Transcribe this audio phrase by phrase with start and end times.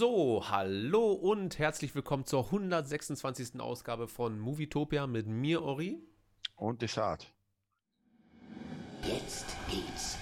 [0.00, 3.60] So, hallo und herzlich willkommen zur 126.
[3.60, 6.00] Ausgabe von Movietopia mit mir, Ori.
[6.56, 7.34] Und Desart.
[9.02, 10.16] Jetzt geht's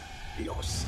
[0.45, 0.85] los.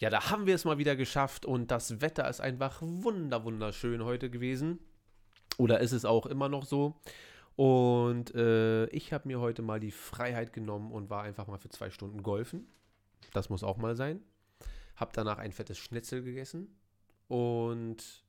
[0.00, 4.02] Ja, da haben wir es mal wieder geschafft und das Wetter ist einfach wunder wunderschön
[4.02, 4.78] heute gewesen.
[5.58, 6.98] Oder ist es auch immer noch so?
[7.54, 11.68] Und äh, ich habe mir heute mal die Freiheit genommen und war einfach mal für
[11.68, 12.66] zwei Stunden golfen.
[13.34, 14.22] Das muss auch mal sein.
[14.96, 16.78] Hab danach ein fettes Schnitzel gegessen.
[17.28, 18.24] Und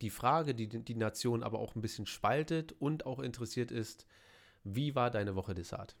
[0.00, 4.06] die Frage, die die Nation aber auch ein bisschen spaltet und auch interessiert ist,
[4.64, 5.94] wie war deine Woche Dessert?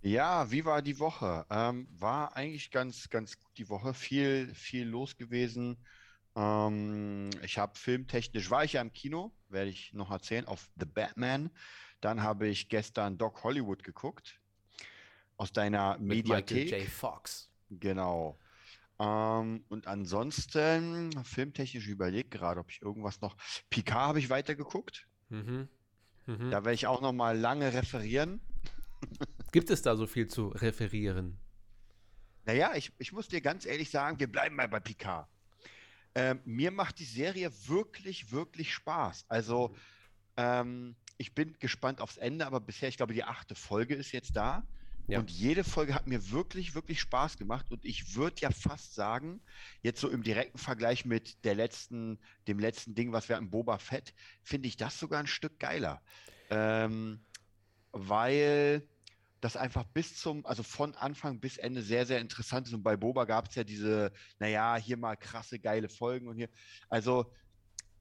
[0.00, 1.44] Ja, wie war die Woche?
[1.50, 3.94] Ähm, war eigentlich ganz, ganz gut die Woche.
[3.94, 5.76] Viel, viel los gewesen.
[6.36, 10.86] Ähm, ich habe filmtechnisch, war ich ja im Kino, werde ich noch erzählen, auf The
[10.86, 11.50] Batman.
[12.00, 14.40] Dann habe ich gestern Doc Hollywood geguckt.
[15.36, 16.80] Aus deiner Mit Michael Mediathek.
[16.82, 16.88] J.
[16.88, 17.50] Fox.
[17.70, 18.38] Genau.
[19.00, 23.36] Ähm, und ansonsten, filmtechnisch überlegt gerade, ob ich irgendwas noch.
[23.68, 25.08] Picard habe ich weitergeguckt.
[25.28, 25.68] Mhm.
[26.26, 26.50] Mhm.
[26.50, 28.40] Da werde ich auch noch mal lange referieren.
[29.52, 31.38] Gibt es da so viel zu referieren?
[32.44, 35.28] Naja, ich, ich muss dir ganz ehrlich sagen, wir bleiben mal bei Picard.
[36.14, 39.26] Ähm, mir macht die Serie wirklich, wirklich Spaß.
[39.28, 39.74] Also,
[40.36, 44.34] ähm, ich bin gespannt aufs Ende, aber bisher, ich glaube, die achte Folge ist jetzt
[44.36, 44.66] da.
[45.08, 45.20] Ja.
[45.20, 47.70] Und jede Folge hat mir wirklich, wirklich Spaß gemacht.
[47.70, 49.40] Und ich würde ja fast sagen,
[49.80, 53.78] jetzt so im direkten Vergleich mit der letzten, dem letzten Ding, was wir hatten, Boba
[53.78, 56.02] Fett, finde ich das sogar ein Stück geiler.
[56.50, 57.24] Ähm,
[57.92, 58.86] weil
[59.40, 62.74] das einfach bis zum, also von Anfang bis Ende sehr, sehr interessant ist.
[62.74, 66.48] Und bei Boba gab es ja diese, naja, hier mal krasse, geile Folgen und hier.
[66.88, 67.32] Also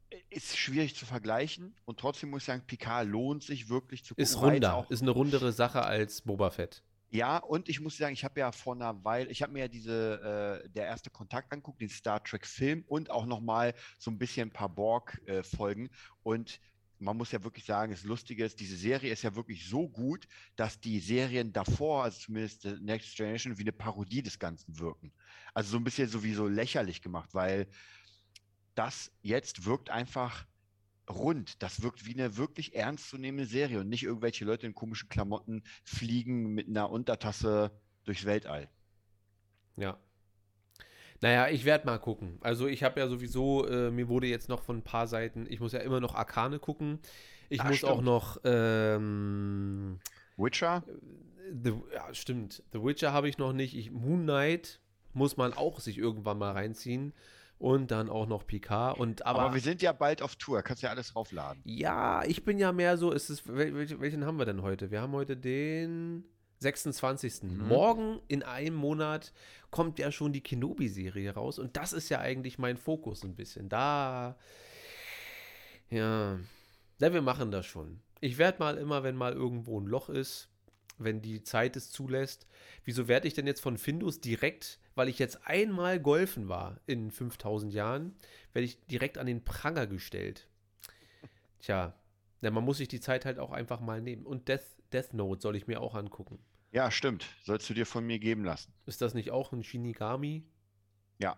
[0.09, 4.16] äh, ist schwierig zu vergleichen und trotzdem muss ich sagen, Picard lohnt sich wirklich zu
[4.16, 6.84] Ist gucken, es runder, ist eine rundere Sache als Boba Fett.
[7.09, 9.67] ja, und ich muss sagen, ich habe ja vor einer Weile, ich habe mir ja
[9.67, 14.50] diese, äh, der erste Kontakt angeguckt, den Star Trek-Film und auch nochmal so ein bisschen
[14.50, 15.89] ein paar Borg-Folgen.
[16.23, 16.59] und
[17.00, 20.28] man muss ja wirklich sagen, das Lustige ist, diese Serie ist ja wirklich so gut,
[20.56, 25.12] dass die Serien davor, also zumindest Next Generation, wie eine Parodie des Ganzen wirken.
[25.53, 27.68] Also so ein bisschen sowieso lächerlich gemacht, weil
[28.75, 30.46] das jetzt wirkt einfach
[31.09, 31.62] rund.
[31.63, 36.53] Das wirkt wie eine wirklich ernstzunehmende Serie und nicht irgendwelche Leute in komischen Klamotten fliegen
[36.53, 37.72] mit einer Untertasse
[38.03, 38.69] durchs Weltall.
[39.75, 40.00] Ja.
[41.22, 42.38] Naja, ich werde mal gucken.
[42.41, 45.59] Also ich habe ja sowieso, äh, mir wurde jetzt noch von ein paar Seiten, ich
[45.59, 47.00] muss ja immer noch Arkane gucken.
[47.50, 48.05] Ich Ah, muss auch stimmt.
[48.05, 50.00] noch, ähm,
[50.38, 50.83] Witcher?
[51.63, 52.61] The, ja, stimmt.
[52.73, 53.75] The Witcher habe ich noch nicht.
[53.75, 54.79] Ich, Moon Knight
[55.13, 57.13] muss man auch sich irgendwann mal reinziehen.
[57.59, 59.00] Und dann auch noch Picard.
[59.00, 61.59] Und aber, Aber, wir sind ja bald auf Tour, kannst ja alles raufladen.
[61.66, 64.91] ja, ich bin ja mehr so, ist es, wel, welchen, welchen haben wir denn heute?
[64.91, 66.23] Wir haben heute den
[66.59, 67.44] 26.
[67.44, 67.68] Mhm.
[67.68, 69.34] Morgen in einem Monat
[69.72, 71.59] kommt ja schon die Kenobi-Serie raus.
[71.59, 73.69] Und das ist ja eigentlich mein Fokus ein bisschen.
[73.69, 74.38] Da,
[75.90, 76.40] ja,
[77.00, 78.01] ja wir machen das schon.
[78.19, 80.50] Ich werde mal immer, wenn mal irgendwo ein Loch ist,
[80.97, 82.47] wenn die Zeit es zulässt,
[82.84, 87.12] wieso werde ich denn jetzt von Findus direkt, weil ich jetzt einmal golfen war in
[87.12, 88.16] 5000 Jahren,
[88.53, 90.47] werde ich direkt an den Pranger gestellt?
[91.59, 91.94] Tja,
[92.41, 94.25] ja, man muss sich die Zeit halt auch einfach mal nehmen.
[94.25, 96.39] Und Death, Death Note soll ich mir auch angucken.
[96.72, 97.25] Ja, stimmt.
[97.44, 98.73] Sollst du dir von mir geben lassen.
[98.85, 100.44] Ist das nicht auch ein Shinigami?
[101.17, 101.38] Ja.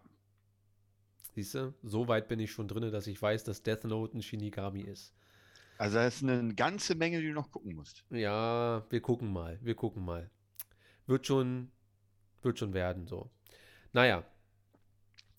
[1.36, 4.22] Siehst du, so weit bin ich schon drin, dass ich weiß, dass Death Note ein
[4.22, 5.14] Shinigami ist.
[5.78, 8.04] Also da ist eine ganze Menge, die du noch gucken musst.
[8.10, 10.30] Ja, wir gucken mal, wir gucken mal.
[11.08, 11.72] Wird schon,
[12.42, 13.32] wird schon werden, so.
[13.94, 14.26] Naja.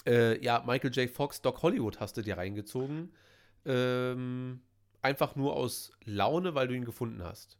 [0.06, 1.10] Äh, ja, Michael J.
[1.10, 3.12] Fox, Doc Hollywood hast du dir reingezogen.
[3.66, 4.62] Ähm,
[5.02, 7.59] einfach nur aus Laune, weil du ihn gefunden hast.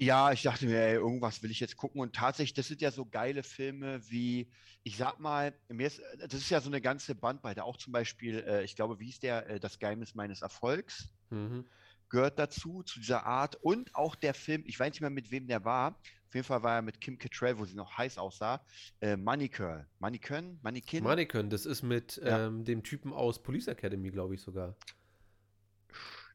[0.00, 2.00] Ja, ich dachte mir, ey, irgendwas will ich jetzt gucken.
[2.00, 4.50] Und tatsächlich, das sind ja so geile Filme wie,
[4.82, 7.64] ich sag mal, mir ist, das ist ja so eine ganze Bandbreite.
[7.64, 11.10] Auch zum Beispiel, äh, ich glaube, wie ist der, äh, Das Geheimnis meines Erfolgs?
[11.30, 11.66] Mhm.
[12.08, 13.54] gehört dazu, zu dieser Art.
[13.62, 15.92] Und auch der Film, ich weiß nicht mehr, mit wem der war.
[16.26, 18.64] Auf jeden Fall war er mit Kim Cattrall, wo sie noch heiß aussah.
[19.00, 19.86] Äh, Money Girl.
[20.00, 20.58] Mannequin?
[20.62, 21.04] Mannequin?
[21.04, 22.46] Mannequin, das ist mit Ja.
[22.46, 24.76] ähm, dem Typen aus Police Academy, glaube ich sogar.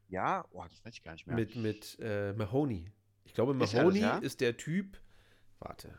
[0.08, 1.36] Ja, oh, das weiß ich gar nicht mehr.
[1.36, 2.92] Mit, mit äh, Mahoney.
[3.26, 4.18] Ich glaube, Ist Mahoney ja?
[4.20, 4.98] ist der Typ.
[5.60, 5.94] Warte.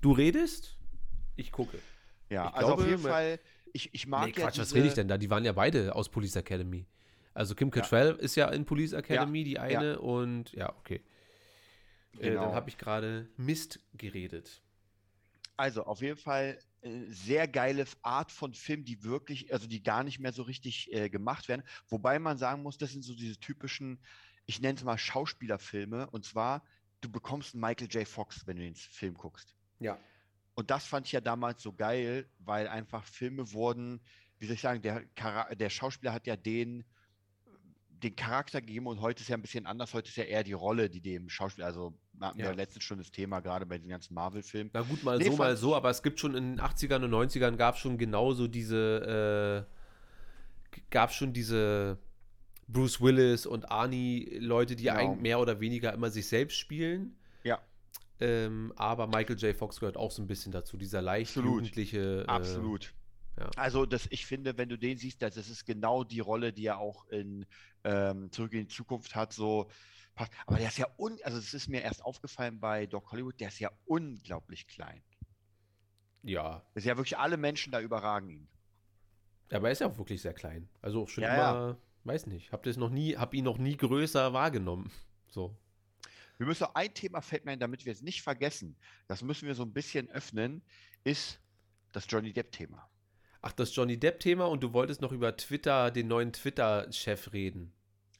[0.00, 0.76] Du redest?
[1.36, 1.78] Ich gucke.
[2.30, 3.40] ja, ich also auf glaube, jeden ma- Fall,
[3.72, 5.18] ich, ich mag Nee, ja Quatsch, was diese, rede ich denn da?
[5.18, 6.86] Die waren ja beide aus Police Academy.
[7.34, 11.02] Also Kim Cattrall ist ja in Police Academy, die eine, und ja, okay.
[12.18, 12.42] Äh, Genau.
[12.46, 14.62] dann habe ich gerade Mist geredet.
[15.58, 20.02] Also auf jeden Fall äh, sehr geile Art von Film, die wirklich, also die gar
[20.02, 21.62] nicht mehr so richtig äh, gemacht werden.
[21.88, 23.98] Wobei man sagen muss, das sind so diese typischen,
[24.46, 26.08] ich nenne es mal Schauspielerfilme.
[26.10, 26.64] Und zwar,
[27.00, 28.06] du bekommst einen Michael J.
[28.06, 29.54] Fox, wenn du den Film guckst.
[29.80, 29.98] Ja.
[30.54, 34.00] Und das fand ich ja damals so geil, weil einfach Filme wurden,
[34.38, 36.84] wie soll ich sagen, der, Chara- der Schauspieler hat ja den,
[37.88, 39.92] den Charakter gegeben und heute ist ja ein bisschen anders.
[39.94, 42.50] Heute ist ja eher die Rolle, die dem Schauspieler, also hatten wir Ja.
[42.52, 44.70] ja letztens schon das Thema, gerade bei den ganzen Marvel-Filmen.
[44.72, 47.10] Na gut, mal Nee, so, mal so, aber es gibt schon in den 80ern und
[47.10, 51.98] 90ern gab es schon genauso diese, äh, gab schon diese
[52.68, 54.96] Bruce Willis und Arnie Leute, die Genau.
[54.98, 57.16] eigentlich mehr oder weniger immer sich selbst spielen.
[57.44, 57.60] Ja.
[58.18, 59.54] Ähm, aber Michael J.
[59.56, 61.50] Fox gehört auch so ein bisschen dazu, dieser leicht Absolut.
[61.52, 62.22] jugendliche.
[62.22, 62.94] Äh, Absolut.
[63.38, 63.50] ja.
[63.56, 66.78] Also das, ich finde, wenn du den siehst, das, ist genau die Rolle, die er
[66.78, 67.46] auch in
[67.84, 69.32] ähm, Zurück in die Zukunft hat.
[69.32, 69.68] So,
[70.14, 70.32] passt.
[70.46, 73.48] aber der ist ja un, also es ist mir erst aufgefallen bei Doc Hollywood, der
[73.48, 75.02] ist ja unglaublich klein.
[76.22, 78.48] Ja, Das ist ja wirklich alle Menschen da überragen ihn.
[79.52, 80.68] aber er ist ja auch wirklich sehr klein.
[80.82, 81.76] Also auch schon Ja, immer,
[82.06, 84.90] weiß nicht, hab das noch nie, hab ihn noch nie größer wahrgenommen.
[85.28, 85.56] So.
[86.38, 88.76] Wir müssen ein Thema fällt mir ein, damit wir es nicht vergessen.
[89.08, 90.62] Das müssen wir so ein bisschen öffnen,
[91.04, 91.40] ist
[91.92, 92.88] das Johnny Depp-Thema.
[93.42, 97.72] Ach, das Johnny Depp-Thema und du wolltest noch über Twitter, den neuen Twitter-Chef reden.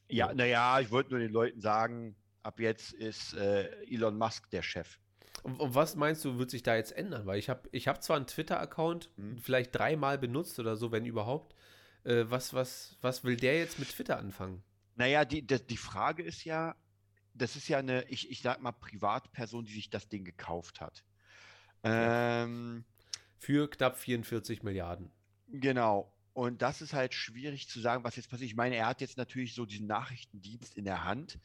[0.08, 0.34] Ja, Ja.
[0.34, 4.98] naja, ich wollte nur den Leuten sagen, ab jetzt ist äh, Elon Musk der Chef.
[5.42, 7.26] Und, und was meinst du, wird sich da jetzt ändern?
[7.26, 9.38] Weil ich habe ich hab zwar einen Twitter-Account, Mhm.
[9.38, 11.54] vielleicht dreimal benutzt oder so, wenn überhaupt.
[12.06, 14.62] Äh, was, was, was will der jetzt mit Twitter anfangen?
[14.94, 16.76] Naja, die, die, die Frage ist ja,
[17.34, 21.04] das ist ja eine, ich, ich sag mal, Privatperson, die sich das Ding gekauft hat.
[21.82, 22.84] Ähm,
[23.38, 25.10] Für knapp 44 Milliarden.
[25.48, 26.12] genau.
[26.32, 28.50] Und das ist halt schwierig zu sagen, was jetzt passiert.
[28.50, 31.38] Ich meine, er hat jetzt natürlich so diesen Nachrichtendienst in der Hand.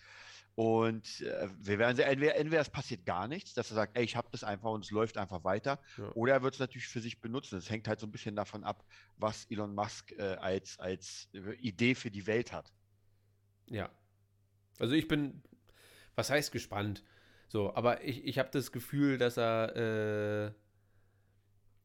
[0.56, 4.04] Und äh, wir werden sehen, entweder, entweder es passiert gar nichts, dass er sagt, ey,
[4.04, 5.80] ich habe das einfach und es läuft einfach weiter.
[5.98, 6.12] Ja.
[6.14, 7.58] Oder er wird es natürlich für sich benutzen.
[7.58, 8.84] Es hängt halt so ein bisschen davon ab,
[9.18, 12.72] was Elon Musk äh, als, als äh, Idee für die Welt hat.
[13.68, 13.90] Ja.
[14.80, 15.42] Also ich bin,
[16.16, 17.04] was heißt gespannt?
[17.48, 20.52] So, aber ich, ich habe das Gefühl, dass er äh,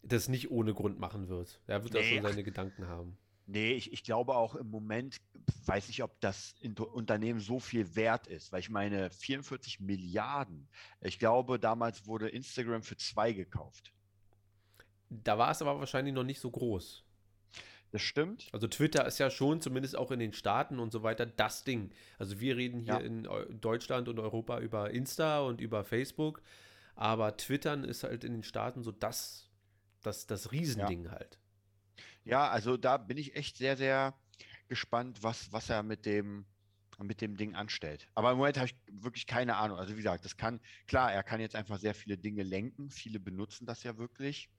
[0.03, 1.61] das nicht ohne Grund machen wird.
[1.67, 2.31] Er wird Nee, schon ach.
[2.31, 3.17] seine Gedanken haben.
[3.49, 5.19] Nee, ich, ich glaube auch im Moment,
[5.67, 6.57] weiß ich, ob das
[6.93, 10.69] Unternehmen so viel wert ist, weil ich meine, 44 Milliarden.
[11.01, 13.93] Ich glaube, damals wurde Instagram für zwei gekauft.
[15.11, 17.05] Da war es aber wahrscheinlich noch nicht so groß.
[17.93, 18.49] Das stimmt.
[18.53, 21.93] Also Twitter ist ja schon, zumindest auch in den Staaten und so weiter, das Ding.
[22.19, 22.99] Also wir reden hier Ja.
[23.01, 26.43] in Eu- Deutschland und Europa über Insta und über Facebook,
[26.97, 29.49] aber Twittern ist halt in den Staaten so das,
[30.03, 31.39] das, das Riesending halt.
[32.27, 34.15] Ja, also da bin ich echt sehr, sehr
[34.69, 36.45] gespannt, was, was er mit dem,
[36.99, 38.09] mit dem Ding anstellt.
[38.15, 39.79] Aber im Moment habe ich wirklich keine Ahnung.
[39.79, 42.91] Also wie gesagt, das kann, klar, er kann jetzt einfach sehr viele Dinge lenken.
[42.91, 44.51] Viele benutzen das ja wirklich.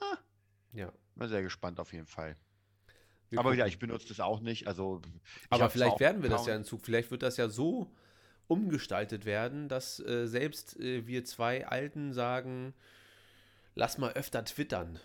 [0.00, 0.18] Ah,
[0.72, 0.92] Ja.
[1.14, 2.36] bin sehr gespannt auf jeden Fall.
[3.30, 4.68] Wir Aber ja, ich benutze das auch nicht.
[4.68, 5.00] Also
[5.48, 6.84] Aber vielleicht werden wir das ja in Zug.
[6.84, 7.90] Vielleicht wird das ja so
[8.46, 12.74] umgestaltet werden, dass äh, selbst äh, wir zwei Alten sagen,
[13.74, 15.00] lass mal öfter twittern.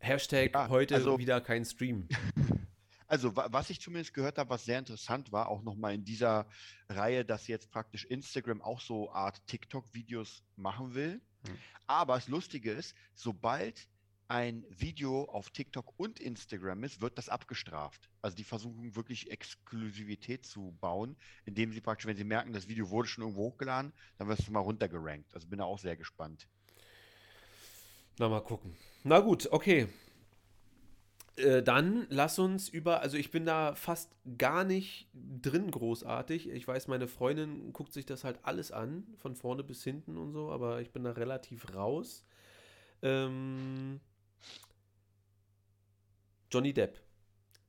[0.00, 2.08] Hashtag Ja, heute also- wieder kein Stream.
[3.06, 6.46] Also, wa- was ich zumindest gehört habe, was sehr interessant war, auch nochmal in dieser
[6.88, 11.20] Reihe, dass jetzt praktisch Instagram auch so Art TikTok-Videos machen will.
[11.44, 11.58] Hm.
[11.88, 13.88] Aber das Lustige ist, sobald
[14.28, 18.08] ein Video auf TikTok und Instagram ist, wird das abgestraft.
[18.22, 21.16] Also die versuchen wirklich Exklusivität zu bauen,
[21.46, 24.52] indem sie praktisch, wenn sie merken, das Video wurde schon irgendwo hochgeladen, dann wirst du
[24.52, 25.34] mal runtergerankt.
[25.34, 26.46] Also bin da auch sehr gespannt.
[28.20, 28.76] Na, mal gucken.
[29.02, 29.88] Na gut, okay.
[31.36, 36.50] Äh, dann lass uns über, also ich bin da fast gar nicht drin großartig.
[36.50, 40.32] Ich weiß, meine Freundin guckt sich das halt alles an, von vorne bis hinten und
[40.32, 42.26] so, aber ich bin da relativ raus.
[43.00, 44.00] Ähm,
[46.50, 47.00] Johnny Depp.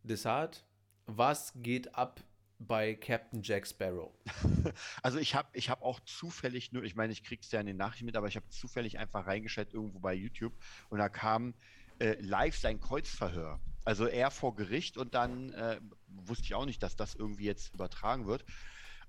[0.03, 0.65] Desart,
[1.05, 2.19] was geht ab
[2.67, 4.11] bei Captain Jack Sparrow?
[5.03, 7.77] Also ich habe ich hab auch zufällig nur, ich meine, ich krieg's ja in den
[7.77, 10.53] Nachrichten mit, aber ich habe zufällig einfach reingeschaltet irgendwo bei YouTube
[10.89, 11.53] und da kam
[11.99, 13.59] äh, live sein Kreuzverhör.
[13.83, 17.73] Also er vor Gericht und dann äh, wusste ich auch nicht, dass das irgendwie jetzt
[17.73, 18.45] übertragen wird.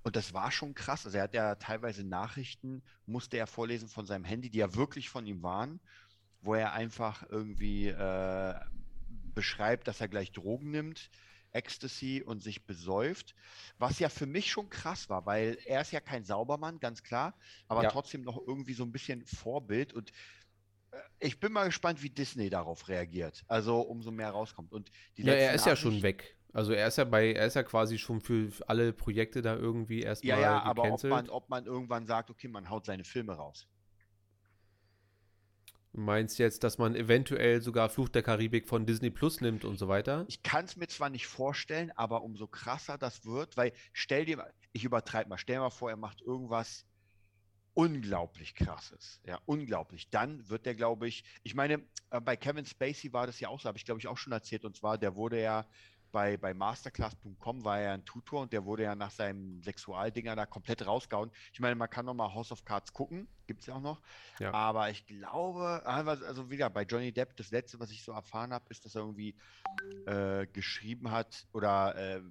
[0.03, 1.05] Und das war schon krass.
[1.05, 5.09] Also er hat ja teilweise Nachrichten, musste er vorlesen von seinem Handy, die ja wirklich
[5.09, 5.79] von ihm waren,
[6.41, 8.55] wo er einfach irgendwie äh,
[9.33, 11.09] beschreibt, dass er gleich Drogen nimmt,
[11.53, 13.35] Ecstasy und sich besäuft.
[13.77, 17.35] Was ja für mich schon krass war, weil er ist ja kein Saubermann, ganz klar,
[17.67, 17.89] aber Ja.
[17.91, 19.93] trotzdem noch irgendwie so ein bisschen Vorbild.
[19.93, 20.11] Und
[20.91, 23.43] äh, ich bin mal gespannt, wie Disney darauf reagiert.
[23.47, 24.73] Also umso mehr rauskommt.
[24.73, 26.37] Und Ja, er ist ja schon weg.
[26.53, 30.01] Also er ist ja bei, er ist ja quasi schon für alle Projekte da irgendwie
[30.01, 31.11] erstmal Ja, ja, aber ob gecancelt.
[31.11, 33.67] man, ob man irgendwann sagt, okay, man haut seine Filme raus.
[35.93, 39.77] Du meinst jetzt, dass man eventuell sogar Fluch der Karibik von Disney Plus nimmt und
[39.77, 40.25] so weiter?
[40.27, 44.37] Ich kann es mir zwar nicht vorstellen, aber umso krasser das wird, weil stell dir
[44.37, 46.87] mal, ich übertreibe mal, stell dir mal vor, er macht irgendwas
[47.75, 49.21] unglaublich krasses.
[49.23, 50.09] Ja, unglaublich.
[50.09, 53.59] Dann wird der, glaube ich, ich meine, äh, bei Kevin Spacey war das ja auch
[53.59, 55.67] so, habe ich glaube ich auch schon erzählt, und zwar, der wurde ja
[56.13, 60.45] bei, bei masterclass.com war er ein Tutor und der wurde ja nach seinem Sexualdinger da
[60.45, 61.31] komplett rausgehauen.
[61.51, 63.99] Ich meine, man kann noch mal House of Cards gucken, gibt es ja auch noch.
[64.39, 64.53] Ja.
[64.53, 68.53] Aber ich glaube, ah, also wieder bei Johnny Depp, das letzte, was ich so erfahren
[68.53, 69.35] habe, ist, dass er irgendwie
[70.05, 72.21] äh, geschrieben hat oder äh,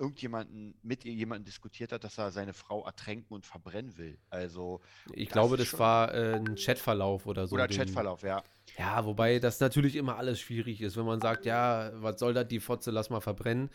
[0.00, 4.18] irgendjemanden mit jemandem diskutiert hat, dass er seine Frau ertränken und verbrennen will.
[4.30, 4.80] Also,
[5.14, 7.54] Ich Das glaube, das war äh, ein Chatverlauf oder so.
[7.54, 8.42] oder den- Chatverlauf, ja.
[8.78, 12.48] Ja, wobei das natürlich immer alles schwierig ist, wenn man sagt, ja, was soll das,
[12.48, 13.68] die Fotze, lass mal verbrennen.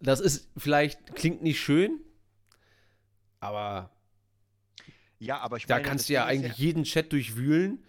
[0.00, 2.00] Das ist vielleicht, klingt nicht schön,
[3.40, 3.90] aber
[5.18, 7.84] Ja, aber ich da meine, kannst du ja eigentlich jeden Chat durchwühlen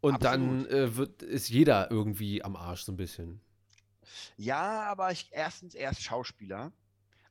[0.00, 0.70] und dann Absolut.
[0.70, 3.40] äh, wird, ist jeder irgendwie am Arsch so ein bisschen.
[4.36, 6.72] Ja, aber ich, erstens, er ist Schauspieler.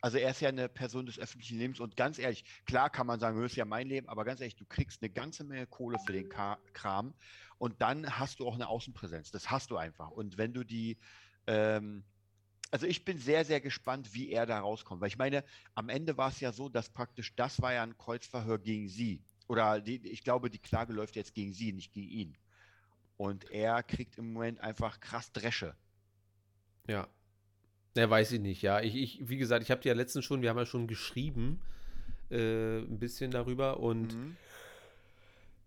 [0.02, 3.20] Also er ist ja eine Person des öffentlichen Lebens und ganz ehrlich, klar kann man
[3.20, 5.98] sagen, das ist ja mein Leben, aber ganz ehrlich, du kriegst eine ganze Menge Kohle
[6.06, 7.14] für den Kram
[7.58, 9.32] und dann hast du auch eine Außenpräsenz.
[9.32, 10.12] Das hast du einfach.
[10.12, 10.98] Und wenn du die,
[11.48, 12.04] ähm,
[12.70, 15.02] also ich bin sehr, sehr gespannt, wie er da rauskommt.
[15.02, 17.98] Weil ich meine, am Ende war es ja so, dass praktisch, das war ja ein
[17.98, 19.24] Kreuzverhör gegen sie.
[19.48, 22.38] Oder die, ich glaube, die Klage läuft jetzt gegen sie, nicht gegen ihn.
[23.16, 25.76] Und er kriegt im Moment einfach krass Dresche.
[26.88, 27.08] Ja.
[27.98, 28.80] Ja, weiß ich nicht, ja.
[28.82, 31.60] Ich, ich wie gesagt, ich habe dir ja letztens schon, wir haben ja schon geschrieben,
[32.30, 34.36] äh, ein bisschen darüber und Mhm.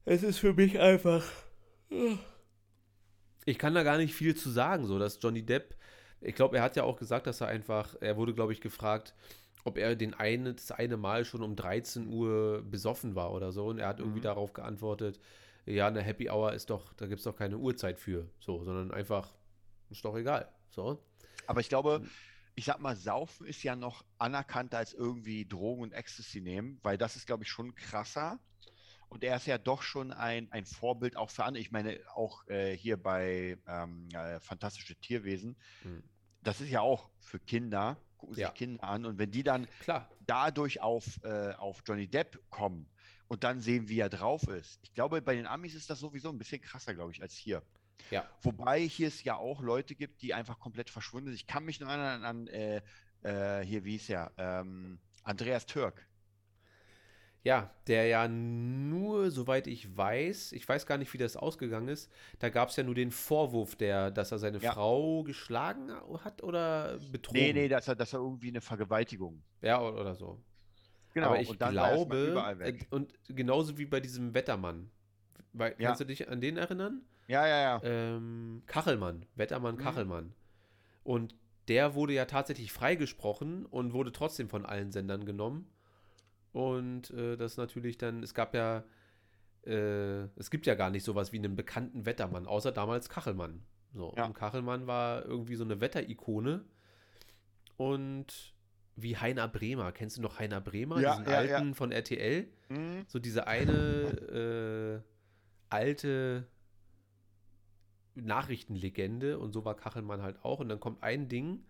[0.07, 1.25] Es ist für mich einfach.
[3.45, 5.75] Ich kann da gar nicht viel zu sagen, so dass Johnny Depp,
[6.21, 9.15] ich glaube, er hat ja auch gesagt, dass er einfach, er wurde, glaube ich, gefragt,
[9.65, 13.67] ob er den eine, das eine Mal schon um 13 Uhr besoffen war oder so.
[13.67, 14.25] Und er hat irgendwie Mhm.
[14.25, 15.21] darauf geantwortet,
[15.67, 18.91] ja, eine Happy Hour ist doch, da gibt es doch keine Uhrzeit für, so, sondern
[18.91, 19.33] einfach,
[19.91, 20.49] ist doch egal.
[20.71, 20.99] So.
[21.47, 22.09] Aber ich glaube,
[22.55, 26.99] ich sag mal, Saufen ist ja noch anerkannter als irgendwie Drogen und Ecstasy nehmen, weil
[26.99, 28.39] das ist, glaube ich, schon krasser.
[29.09, 31.61] Und er ist ja doch schon ein, ein Vorbild auch für andere.
[31.61, 36.05] Ich meine, auch äh, hier bei ähm, äh, Fantastische Tierwesen, Mhm.
[36.43, 38.51] das ist ja auch für Kinder, gucken sich Ja.
[38.51, 39.05] Kinder an.
[39.07, 40.09] Und wenn die dann Klar.
[40.21, 42.87] dadurch auf, äh, auf Johnny Depp kommen
[43.27, 44.79] und dann sehen, wie er drauf ist.
[44.83, 47.63] Ich glaube, bei den Amis ist das sowieso ein bisschen krasser, glaube ich, als hier.
[48.11, 48.29] Ja.
[48.43, 51.37] Wobei hier es ja auch Leute gibt, die einfach komplett verschwunden sind.
[51.37, 52.83] Ich kann mich noch erinnern an, äh,
[53.23, 56.07] äh, hier, wie ist er, ähm, Andreas Türk.
[57.43, 62.13] Ja, der ja nur, soweit ich weiß, ich weiß gar nicht, wie das ausgegangen ist,
[62.39, 64.73] da gab es ja nur den Vorwurf, der, dass er seine Ja.
[64.73, 65.91] Frau geschlagen
[66.23, 67.41] hat oder betrogen.
[67.41, 69.43] Nee, nee, das ist, das ist irgendwie eine Vergewaltigung.
[69.63, 70.43] Ja, oder so.
[71.15, 72.87] Genau, Aber ich und er glaube, äh, weg.
[72.91, 74.91] und genauso wie bei diesem Wettermann.
[75.55, 75.89] Weil, Ja.
[75.89, 77.03] Kannst du dich an den erinnern?
[77.31, 77.81] Ja, ja, ja.
[77.85, 79.79] Ähm, Kachelmann, Wettermann Mhm.
[79.81, 80.33] Kachelmann.
[81.05, 81.37] Und
[81.69, 85.71] der wurde ja tatsächlich freigesprochen und wurde trotzdem von allen Sendern genommen.
[86.53, 88.83] Und äh, das natürlich dann, es gab ja,
[89.65, 93.63] äh, es gibt ja gar nicht sowas wie einen bekannten Wettermann, außer damals Kachelmann.
[93.95, 94.25] So, Ja.
[94.27, 96.65] und Kachelmann war irgendwie so eine Wetterikone.
[97.77, 98.55] Und
[98.97, 101.57] wie Heiner Bremer, kennst du noch Heiner Bremer, Ja, diesen ja, ja.
[101.57, 102.49] alten von RTL?
[102.69, 103.05] Mhm.
[103.07, 105.09] So diese eine äh,
[105.71, 106.47] alte
[108.21, 110.61] Nachrichtenlegende und so war Kachelmann halt auch.
[110.61, 111.65] Und dann kommt ein Ding.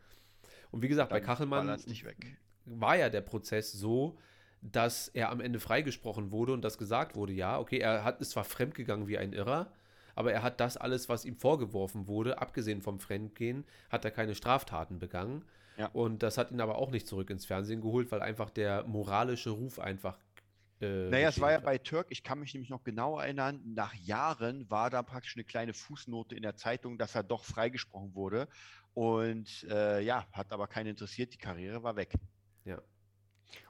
[0.70, 2.38] Und wie gesagt, bei Dann Kachelmann nicht weg.
[2.64, 4.18] war ja der Prozess so,
[4.62, 8.32] dass er am Ende freigesprochen wurde und das gesagt wurde, ja, okay, er hat, ist
[8.32, 9.72] zwar fremdgegangen wie ein Irrer,
[10.14, 14.34] aber er hat das alles, was ihm vorgeworfen wurde, abgesehen vom Fremdgehen, hat er keine
[14.34, 15.44] Straftaten begangen.
[15.78, 15.86] Ja.
[15.94, 19.50] Und das hat ihn aber auch nicht zurück ins Fernsehen geholt, weil einfach der moralische
[19.50, 20.18] Ruf einfach.
[20.80, 23.94] Äh, Naja, es war ja bei Türk, ich kann mich nämlich noch genau erinnern, nach
[23.94, 28.48] Jahren war da praktisch eine kleine Fußnote in der Zeitung, dass er doch freigesprochen wurde.
[28.94, 32.14] Und äh, ja, hat aber keinen interessiert, die Karriere war weg.
[32.64, 32.80] Ja.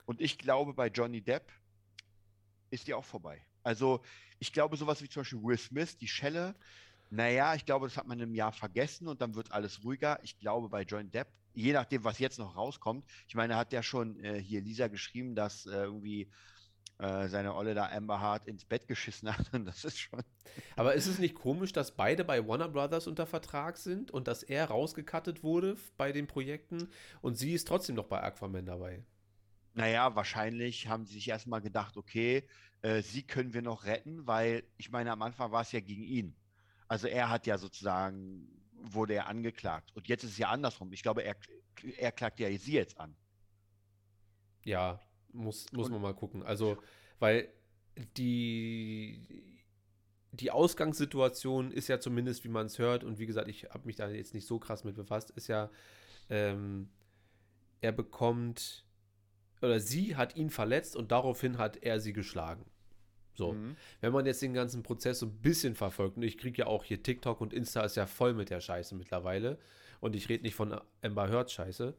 [0.06, 1.50] Und ich glaube, bei Johnny Depp
[2.70, 3.44] ist die auch vorbei.
[3.62, 4.02] Also
[4.38, 6.54] ich glaube, sowas wie zum Beispiel Will Smith, die Schelle,
[7.10, 10.20] naja, ich glaube, das hat man im Jahr vergessen und dann wird alles ruhiger.
[10.22, 13.72] Ich glaube, bei Johnny Depp, je nachdem, was jetzt noch rauskommt, ich meine, er hat
[13.72, 16.30] ja schon äh, hier Lisa geschrieben, dass äh, irgendwie
[17.00, 19.50] äh, seine Olle da Amber Hart ins Bett geschissen hat.
[19.54, 20.22] Und das ist schon.
[20.76, 24.42] Aber ist es nicht komisch, dass beide bei Warner Brothers unter Vertrag sind und dass
[24.42, 26.88] er rausgekattet wurde bei den Projekten
[27.22, 29.04] und sie ist trotzdem noch bei Aquaman dabei?
[29.74, 32.46] Naja, wahrscheinlich haben sie sich erstmal gedacht, okay,
[32.82, 36.02] äh, sie können wir noch retten, weil ich meine, am Anfang war es ja gegen
[36.02, 36.36] ihn.
[36.88, 39.92] Also er hat ja sozusagen, wurde er angeklagt.
[39.94, 40.92] Und jetzt ist es ja andersrum.
[40.92, 41.36] Ich glaube, er,
[41.98, 43.14] er klagt ja sie jetzt an.
[44.64, 45.00] Ja,
[45.32, 46.42] muss, muss Und- man mal gucken.
[46.42, 46.76] Also,
[47.18, 47.48] weil
[48.16, 49.20] die.
[50.32, 53.96] die Ausgangssituation ist ja zumindest, wie man es hört, und wie gesagt, ich habe mich
[53.96, 55.70] da jetzt nicht so krass mit befasst, ist ja,
[56.28, 56.88] ähm,
[57.80, 58.84] er bekommt,
[59.60, 62.64] oder sie hat ihn verletzt und daraufhin hat er sie geschlagen.
[63.34, 63.76] So, Mhm.
[64.00, 66.84] wenn man jetzt den ganzen Prozess so ein bisschen verfolgt, und ich kriege ja auch
[66.84, 69.58] hier TikTok und Insta ist ja voll mit der Scheiße mittlerweile,
[70.00, 71.94] und ich rede nicht von Amber Heard Scheiße,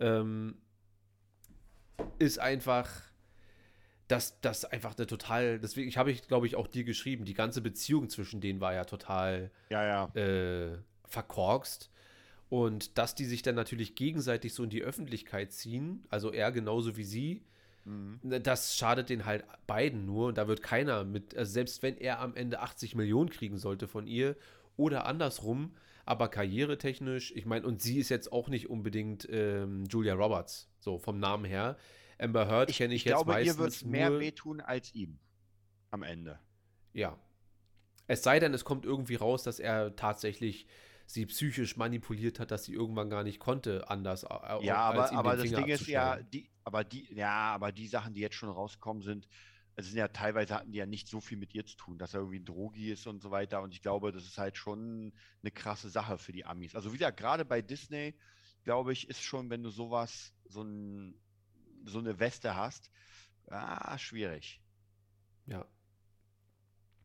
[0.00, 0.56] ähm,
[2.18, 2.90] ist einfach,
[4.08, 7.34] dass das einfach eine total, deswegen, ich habe ich, glaube ich, auch dir geschrieben, die
[7.34, 9.84] ganze Beziehung zwischen denen war ja total Ja,
[10.14, 10.20] ja.
[10.20, 10.76] äh,
[11.08, 11.90] verkorkst.
[12.50, 16.96] Und dass die sich dann natürlich gegenseitig so in die Öffentlichkeit ziehen, also er genauso
[16.96, 17.42] wie sie,
[17.86, 18.18] Mhm.
[18.22, 20.28] ne, das schadet den halt beiden nur.
[20.28, 23.88] Und da wird keiner mit, also selbst wenn er am Ende 80 Millionen kriegen sollte
[23.88, 24.36] von ihr
[24.76, 25.74] oder andersrum,
[26.04, 30.98] aber karrieretechnisch, ich meine, und sie ist jetzt auch nicht unbedingt ähm, Julia Roberts, so
[30.98, 31.76] vom Namen her.
[32.18, 34.60] Amber Heard Ich, kenne ich, ich jetzt glaube, meistens ihr wird es mehr nur, wehtun
[34.60, 35.18] als ihm.
[35.90, 36.38] Am Ende.
[36.92, 37.18] Ja.
[38.06, 40.66] Es sei denn, es kommt irgendwie raus, dass er tatsächlich
[41.06, 44.24] sie psychisch manipuliert hat, dass sie irgendwann gar nicht konnte, anders.
[44.24, 48.14] äh, Ja, aber, aber das Ding ist ja, die, aber die, ja, aber die Sachen,
[48.14, 49.28] die jetzt schon rausgekommen sind,
[49.76, 52.14] es sind ja teilweise hatten die ja nicht so viel mit ihr zu tun, dass
[52.14, 53.60] er irgendwie ein Drogi ist und so weiter.
[53.62, 55.12] Und ich glaube, das ist halt schon
[55.42, 56.74] eine krasse Sache für die Amis.
[56.76, 58.14] Also wieder gerade bei Disney,
[58.62, 61.14] glaube ich, ist schon, wenn du sowas, so ein,
[61.84, 62.90] so eine Weste hast,
[63.48, 64.60] ah, schwierig.
[65.46, 65.66] Ja.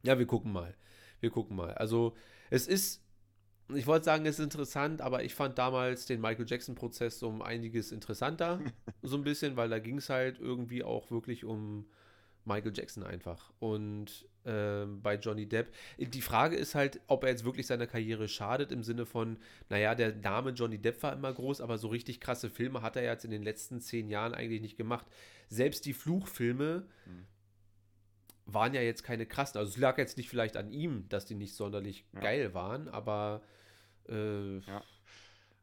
[0.03, 0.75] Ja, wir gucken mal.
[1.19, 1.73] Wir gucken mal.
[1.73, 2.15] Also,
[2.49, 3.03] es ist,
[3.73, 7.91] ich wollte sagen, es ist interessant, aber ich fand damals den Michael Jackson-Prozess um einiges
[7.91, 8.59] interessanter.
[9.01, 11.89] so ein bisschen, weil da ging es halt irgendwie auch wirklich um
[12.49, 13.51] Michael Jackson einfach.
[13.59, 18.27] Und ähm, bei Johnny Depp, die Frage ist halt, ob er jetzt wirklich seiner Karriere
[18.27, 19.37] schadet, im Sinne von,
[19.69, 23.03] naja, der Name Johnny Depp war immer groß, aber so richtig krasse Filme hat er
[23.03, 25.05] jetzt in den letzten zehn Jahren eigentlich nicht gemacht.
[25.47, 27.25] Selbst die Fluchfilme Hm.
[28.45, 29.59] waren ja jetzt keine krassen.
[29.59, 32.21] Also es lag jetzt nicht vielleicht an ihm, dass die nicht sonderlich Ja.
[32.21, 33.41] geil waren, aber
[34.09, 34.83] äh, Ja.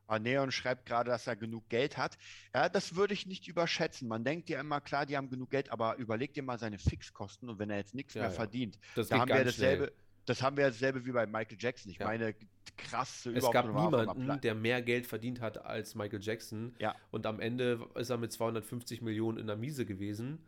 [0.09, 2.16] Ah, Neon schreibt gerade, dass er genug Geld hat.
[2.55, 4.07] Ja, das würde ich nicht überschätzen.
[4.09, 7.49] Man denkt ja immer, klar, die haben genug Geld, aber überleg dir mal seine Fixkosten
[7.49, 8.37] und wenn er jetzt nichts Ja, mehr ja.
[8.37, 9.97] verdient, das da haben wir dasselbe, schnell.
[10.27, 11.90] das haben wir dasselbe wie bei Michael Jackson.
[11.90, 12.07] Ich Ja.
[12.07, 12.35] meine,
[12.77, 16.75] krass, Es gab niemanden, der mehr Geld verdient hat als Michael Jackson.
[16.79, 16.95] Ja.
[17.11, 20.38] Und am Ende ist er mit 250 Millionen in der Miese gewesen.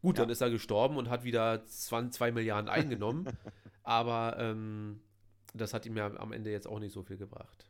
[0.00, 0.24] Gut, Ja.
[0.24, 3.26] dann ist er gestorben und hat wieder 2 Milliarden eingenommen.
[3.82, 5.00] aber ähm,
[5.54, 7.66] das hat ihm ja am Ende jetzt auch nicht so viel gebracht.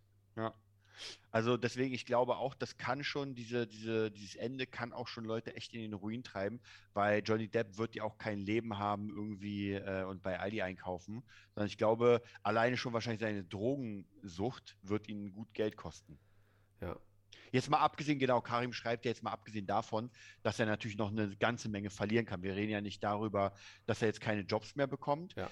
[1.31, 5.24] Also deswegen, ich glaube auch, das kann schon, diese, diese, dieses Ende kann auch schon
[5.24, 6.61] Leute echt in den Ruin treiben,
[6.94, 11.22] weil Johnny Depp wird ja auch kein Leben haben irgendwie äh, und bei Aldi einkaufen,
[11.55, 16.18] sondern ich glaube, alleine schon wahrscheinlich seine Drogensucht wird ihn gut Geld kosten.
[16.81, 16.96] Ja.
[17.50, 20.11] Jetzt mal abgesehen, genau, Karim schreibt ja jetzt mal abgesehen davon,
[20.42, 22.42] dass er natürlich noch eine ganze Menge verlieren kann.
[22.42, 23.52] Wir reden ja nicht darüber,
[23.87, 25.35] dass er jetzt keine Jobs mehr bekommt.
[25.37, 25.50] Ja.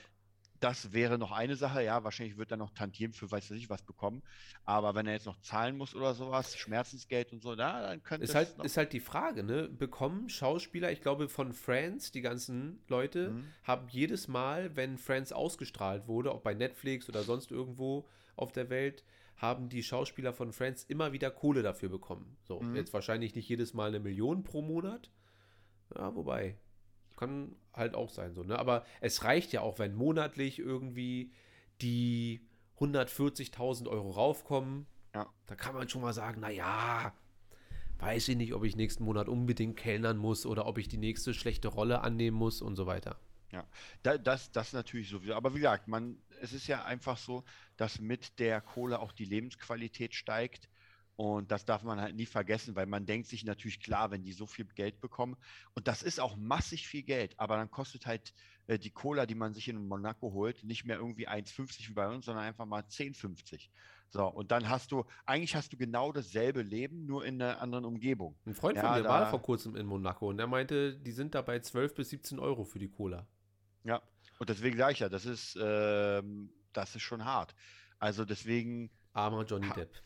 [0.61, 3.83] Das wäre noch eine Sache, ja, wahrscheinlich wird er noch Tantiem für weiß ich was
[3.83, 4.23] bekommen.
[4.65, 8.25] Aber wenn er jetzt noch zahlen muss oder sowas, Schmerzensgeld und so, na, dann könnte
[8.25, 9.69] Ist es halt, ist halt die Frage, ne?
[9.69, 13.45] Bekommen Schauspieler, ich glaube von Friends, die ganzen Leute, Mhm.
[13.63, 18.69] haben jedes Mal, wenn Friends ausgestrahlt wurde, ob bei Netflix oder sonst irgendwo auf der
[18.69, 19.03] Welt,
[19.37, 22.37] haben die Schauspieler von Friends immer wieder Kohle dafür bekommen.
[22.43, 22.77] So, Mhm.
[22.77, 25.11] jetzt wahrscheinlich nicht jedes Mal eine Million pro Monat.
[25.97, 26.59] Ja, wobei.
[27.21, 28.59] Kann halt auch sein, so, ne?
[28.59, 31.35] Aber es reicht ja auch, wenn monatlich irgendwie
[31.83, 32.41] die
[32.79, 34.87] 140.000 Euro raufkommen.
[35.15, 35.29] Ja.
[35.47, 37.13] Da kann man schon mal sagen, naja,
[37.99, 41.35] weiß ich nicht, ob ich nächsten Monat unbedingt kellnern muss oder ob ich die nächste
[41.35, 43.21] schlechte Rolle annehmen muss und so weiter.
[44.03, 45.35] Da, das, das natürlich sowieso.
[45.35, 47.45] Aber wie gesagt, man, es ist ja einfach so,
[47.77, 50.71] dass mit der Kohle auch die Lebensqualität steigt.
[51.17, 54.33] Und das darf man halt nie vergessen, weil man denkt sich natürlich klar, wenn die
[54.33, 55.37] so viel Geld bekommen.
[55.75, 57.39] Und das ist auch massig viel Geld.
[57.39, 58.33] Aber dann kostet halt
[58.69, 62.09] äh, die Cola, die man sich in Monaco holt, nicht mehr irgendwie 1,50 wie bei
[62.09, 63.69] uns, sondern einfach mal 10,50.
[64.09, 67.85] So, und dann hast du, eigentlich hast du genau dasselbe Leben, nur in einer anderen
[67.85, 68.37] Umgebung.
[68.47, 71.13] Ein Freund Ja, von mir da- war vor kurzem in Monaco und der meinte, die
[71.13, 73.27] sind da bei 12 bis 17 Euro für die Cola.
[73.85, 74.03] Ja,
[74.39, 77.55] und deswegen sage ich ja, das ist, ähm, das ist schon hart.
[77.99, 80.03] Also deswegen, Armer Johnny Depp.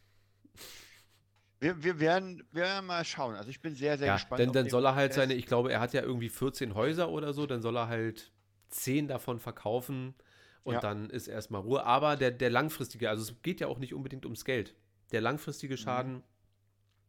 [1.61, 3.35] Wir, wir, werden, wir werden mal schauen.
[3.35, 4.39] Also ich bin sehr, sehr Ja, gespannt.
[4.41, 7.33] denn dann soll er halt seine, ich glaube, er hat ja irgendwie 14 Häuser oder
[7.33, 8.33] so, dann soll er halt
[8.69, 10.15] 10 davon verkaufen
[10.63, 10.81] und Ja.
[10.81, 11.85] dann ist erstmal Ruhe.
[11.85, 14.75] Aber der, der langfristige, also es geht ja auch nicht unbedingt ums Geld.
[15.13, 15.25] Der Mhm.
[15.25, 16.23] langfristige Schaden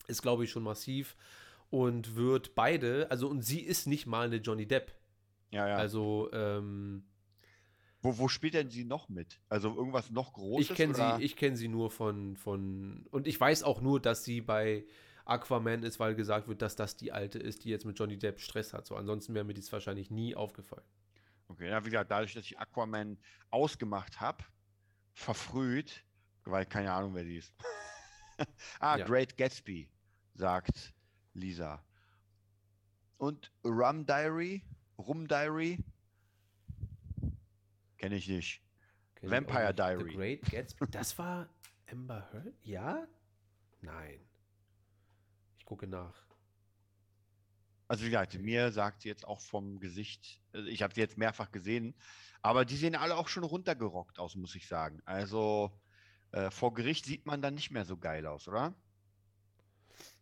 [0.08, 1.16] ist, glaube ich, schon massiv
[1.70, 4.94] und wird beide, also und sie ist nicht mal eine Johnny Depp.
[5.52, 5.76] Ja, ja.
[5.78, 7.04] Also, ähm,
[8.06, 9.40] wo, wo spielt denn sie noch mit?
[9.50, 10.70] Also irgendwas noch Großes?
[10.70, 14.24] ich kenne sie, ich kenne sie nur von, von, und ich weiß auch nur, dass
[14.24, 14.86] sie bei
[15.26, 18.40] Aquaman ist, weil gesagt wird, dass das die alte ist, die jetzt mit Johnny Depp
[18.40, 18.86] Stress hat.
[18.86, 20.86] So, ansonsten wäre mir dies wahrscheinlich nie aufgefallen.
[21.48, 23.18] Okay, ja, wie gesagt, dadurch, dass ich Aquaman
[23.50, 24.44] ausgemacht habe,
[25.14, 26.04] verfrüht,
[26.44, 27.54] weil keine Ahnung, wer die ist.
[28.80, 29.06] ah, Ja.
[29.06, 29.90] Great Gatsby,
[30.36, 30.94] sagt
[31.34, 31.84] Lisa.
[33.18, 34.64] Und Rum Diary,
[35.00, 35.80] Rum Diary,
[38.06, 38.62] kenne ich nicht.
[39.16, 39.80] Kenn ich Vampire nicht.
[39.80, 40.10] Diary.
[40.12, 40.86] The Great Gatsby.
[40.92, 41.50] Das war
[41.92, 42.54] Amber Heard?
[42.62, 43.08] Ja?
[43.82, 44.20] Nein.
[45.58, 46.14] Ich gucke nach.
[47.88, 51.18] Also wie gesagt, mir sagt sie jetzt auch vom Gesicht, also ich habe sie jetzt
[51.18, 51.96] mehrfach gesehen,
[52.44, 55.02] aber die sehen alle auch schon runtergerockt aus, muss ich sagen.
[55.06, 55.72] Also
[56.32, 58.76] äh, vor Gericht sieht man dann nicht mehr so geil aus, oder?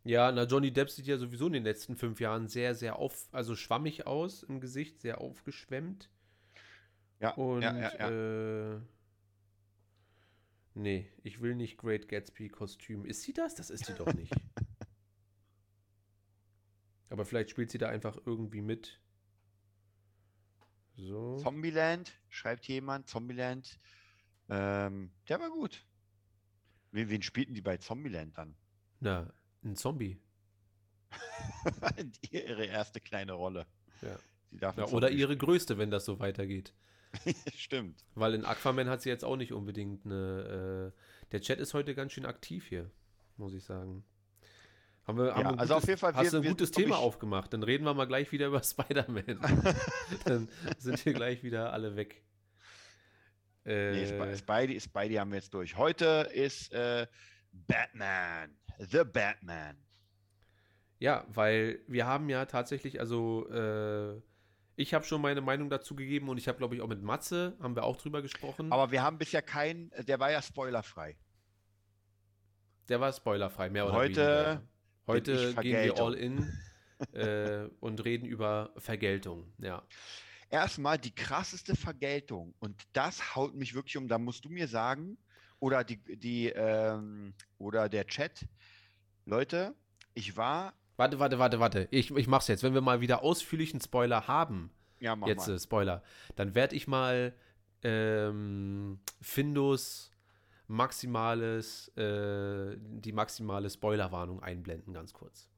[0.06, 3.28] Ja, na, Johnny Depp sieht ja sowieso in den letzten fünf Jahren sehr, sehr auf,
[3.34, 6.10] also schwammig aus im Gesicht, sehr aufgeschwemmt.
[7.24, 8.76] Ja, Und, ja, ja, ja.
[8.76, 8.82] äh,
[10.74, 13.06] nee, ich will nicht Great Gatsby-Kostüm.
[13.06, 13.56] Ist sie das?
[13.56, 14.34] Das ist sie doch nicht.
[17.10, 19.00] Aber vielleicht spielt sie da einfach irgendwie mit.
[20.98, 21.38] So.
[21.38, 23.78] Zombieland, schreibt jemand, Zombieland.
[24.50, 25.86] Ähm, der war gut.
[26.92, 28.54] Wen, wen spielten die bei Zombieland dann?
[29.00, 29.34] Na,
[29.64, 30.20] ein Zombie.
[32.32, 33.66] ihre erste kleine Rolle.
[34.02, 34.20] Ja.
[34.60, 36.74] Ja, oder ihre größte, wenn das so weitergeht.
[37.56, 38.04] Stimmt.
[38.16, 40.94] Weil in Aquaman hat sie jetzt auch nicht unbedingt eine.
[40.94, 41.00] Äh,
[41.32, 42.90] der Chat ist heute ganz schön aktiv hier,
[43.38, 44.04] muss ich sagen.
[45.06, 46.44] Haben wir, haben Ja, wir ein also auf gutes, jeden Fall, Hast wir- du ein
[46.44, 47.52] wir- gutes Thema ich- aufgemacht?
[47.54, 49.40] Dann reden wir mal gleich wieder über Spider-Man.
[50.26, 50.48] Dann
[50.78, 52.24] sind wir gleich wieder alle weg.
[53.66, 55.78] Äh, Nee, Sp- Spidey, Spidey haben wir jetzt durch.
[55.78, 57.08] Heute ist äh,
[57.52, 58.56] Batman.
[58.80, 59.78] The Batman.
[61.00, 64.22] ja, weil wir haben ja tatsächlich, also äh,
[64.76, 67.56] ich habe schon meine Meinung dazu gegeben und ich habe, glaube ich, auch mit Matze,
[67.62, 68.72] haben wir auch drüber gesprochen.
[68.72, 71.16] Aber wir haben bisher keinen, der war ja spoilerfrei.
[72.90, 74.62] Der war spoilerfrei, mehr oder Heute weniger.
[75.06, 76.52] Heute gehen wir all in
[77.14, 79.54] äh, und reden über Vergeltung.
[79.58, 79.84] Ja.
[80.50, 82.54] Erstmal die krasseste Vergeltung.
[82.60, 84.08] Und das haut mich wirklich um.
[84.08, 85.18] Da musst du mir sagen,
[85.60, 88.46] oder die, die, ähm, oder der Chat.
[89.26, 89.76] Leute,
[90.14, 90.74] ich war.
[90.96, 91.88] Warte, warte, warte, warte.
[91.92, 92.64] Ich, ich mach's jetzt.
[92.64, 95.56] Wenn wir mal wieder ausführlichen Spoiler haben, Ja, mach jetzt mal.
[95.56, 96.04] äh, Spoiler,
[96.36, 97.34] dann werde ich mal
[97.84, 100.12] ähm, Findus
[100.68, 105.50] maximales, äh, die maximale Spoilerwarnung einblenden, ganz kurz.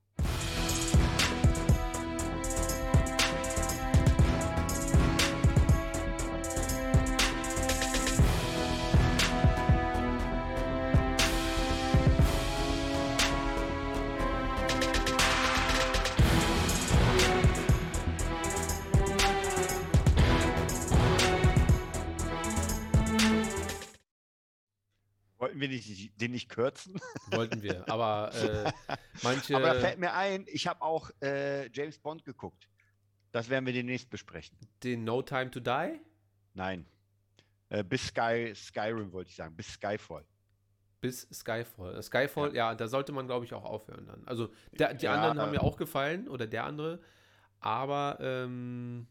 [25.55, 26.99] Wollten wir nicht, den nicht kürzen?
[27.27, 27.87] Wollten wir.
[27.89, 28.71] Aber äh,
[29.23, 29.55] manche.
[29.55, 32.67] Aber da fällt mir ein, ich habe auch äh, James Bond geguckt.
[33.31, 34.57] Das werden wir demnächst besprechen.
[34.83, 35.99] den No Time to Die
[36.53, 36.85] Nein.
[37.69, 40.25] Äh, bis Sky, Skyrim wollte ich sagen, bis Skyfall.
[41.01, 41.95] bis Skyfall.
[41.95, 44.27] Äh, Skyfall, ja, da sollte man, glaube ich, auch aufhören dann.
[44.27, 46.99] Also der, die Ja, anderen haben äh, mir auch gefallen oder der andere,
[47.61, 49.07] aber ähm,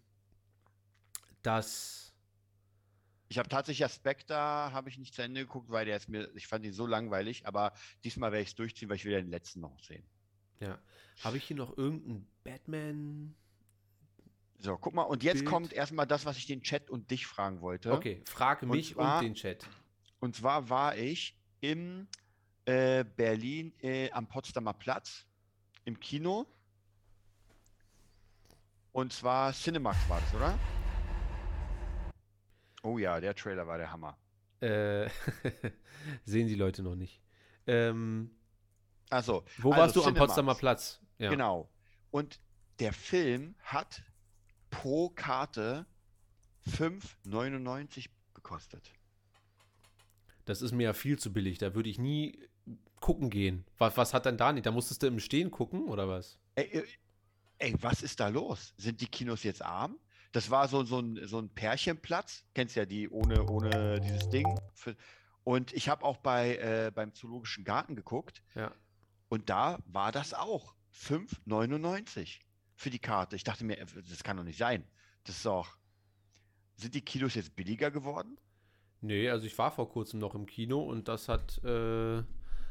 [1.43, 2.14] das.
[3.29, 6.31] Ich habe tatsächlich ja Spectre, habe ich nicht zu Ende geguckt, weil der ist mir,
[6.35, 7.73] ich fand ihn so langweilig, aber
[8.05, 10.05] diesmal werde ich es durchziehen, weil ich will den letzten noch sehen.
[10.61, 10.79] Ja.
[11.23, 13.35] Habe ich hier noch irgendeinen Batman?
[14.59, 15.47] So, guck mal, und jetzt Bild.
[15.47, 17.93] kommt erstmal das, was ich den Chat und dich fragen wollte.
[17.93, 19.67] Okay, frage Und mich zwar- und den Chat.
[20.21, 22.07] Und zwar war ich im
[22.65, 25.27] äh, Berlin äh, am Potsdamer Platz
[25.85, 26.47] im Kino.
[28.93, 30.59] Und zwar Cinemax war das, oder?
[32.85, 34.17] Oh ja, der Trailer war der Hammer.
[34.61, 35.09] Äh,
[36.25, 37.21] sehen die Leute noch nicht.
[37.67, 38.31] Ähm,
[39.09, 40.27] Also, wo also warst du am Cinemax.
[40.27, 41.01] Potsdamer Platz?
[41.19, 41.31] Ja.
[41.31, 41.71] Genau.
[42.11, 42.41] Und
[42.79, 44.03] der Film hat
[44.71, 45.87] pro Karte
[46.69, 48.93] 5,99 gekostet.
[50.45, 51.57] Das ist mir ja viel zu billig.
[51.59, 52.39] Da würde ich nie
[53.01, 53.65] gucken gehen.
[53.79, 54.67] Was, was hat denn da nicht?
[54.67, 56.39] Da musstest du im Stehen gucken oder was?
[56.55, 56.85] Ey, ey,
[57.59, 58.75] ey, was ist da los?
[58.77, 59.99] Sind die Kinos jetzt arm?
[60.35, 62.45] Das war so, so, ein, so ein Pärchenplatz.
[62.55, 64.45] Kennst ja die ohne, ohne dieses Ding.
[65.45, 68.43] Und ich habe auch bei, äh, beim Zoologischen Garten geguckt.
[68.57, 68.73] Ja.
[69.29, 72.41] Und da war das auch 5,99
[72.75, 73.37] für die Karte.
[73.37, 74.83] Ich dachte mir, äh, das kann doch nicht sein.
[75.23, 75.77] Das ist doch.
[76.75, 78.37] Sind die Kinos jetzt billiger geworden?
[79.03, 82.25] Nee, also ich war vor kurzem noch im Kino und das hat, äh,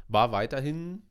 [0.09, 1.03] war weiterhin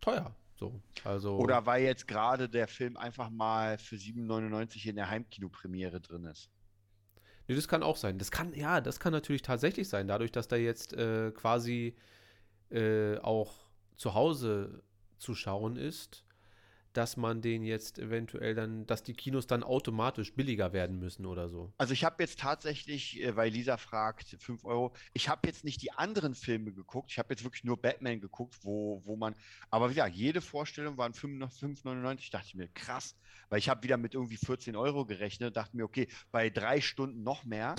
[0.00, 0.34] teuer.
[0.60, 1.38] So, also.
[1.38, 6.50] Oder weil jetzt gerade der Film einfach mal für 7,99 in der Heimkinopremiere drin ist?
[7.48, 8.18] Nee, das kann auch sein.
[8.18, 11.96] Das kann, ja, das kann natürlich tatsächlich sein, dadurch, dass da jetzt äh, quasi
[12.70, 14.82] äh, auch zu Hause
[15.16, 16.26] zu schauen ist,
[16.92, 21.48] dass man den jetzt eventuell dann, dass die Kinos dann automatisch billiger werden müssen oder
[21.48, 21.72] so.
[21.78, 25.82] Also ich habe jetzt tatsächlich, äh, weil Lisa fragt, 5 Euro, ich habe jetzt nicht
[25.82, 29.34] die anderen Filme geguckt, ich habe jetzt wirklich nur Batman geguckt, wo, wo man,
[29.70, 33.16] aber gesagt, jede Vorstellung waren 5,99, dachte ich mir, krass,
[33.48, 37.22] weil ich habe wieder mit irgendwie 14 Euro gerechnet, dachte mir, okay, bei drei Stunden
[37.22, 37.76] noch mehr,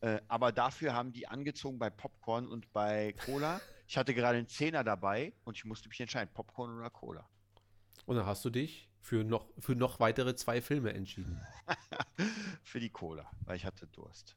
[0.00, 3.60] äh, aber dafür haben die angezogen bei Popcorn und bei Cola.
[3.86, 7.28] Ich hatte gerade einen Zehner dabei und ich musste mich entscheiden, Popcorn oder Cola.
[8.06, 11.40] Und dann hast du dich für noch, für noch weitere zwei Filme entschieden.
[12.62, 14.36] Für die Cola, weil ich hatte Durst.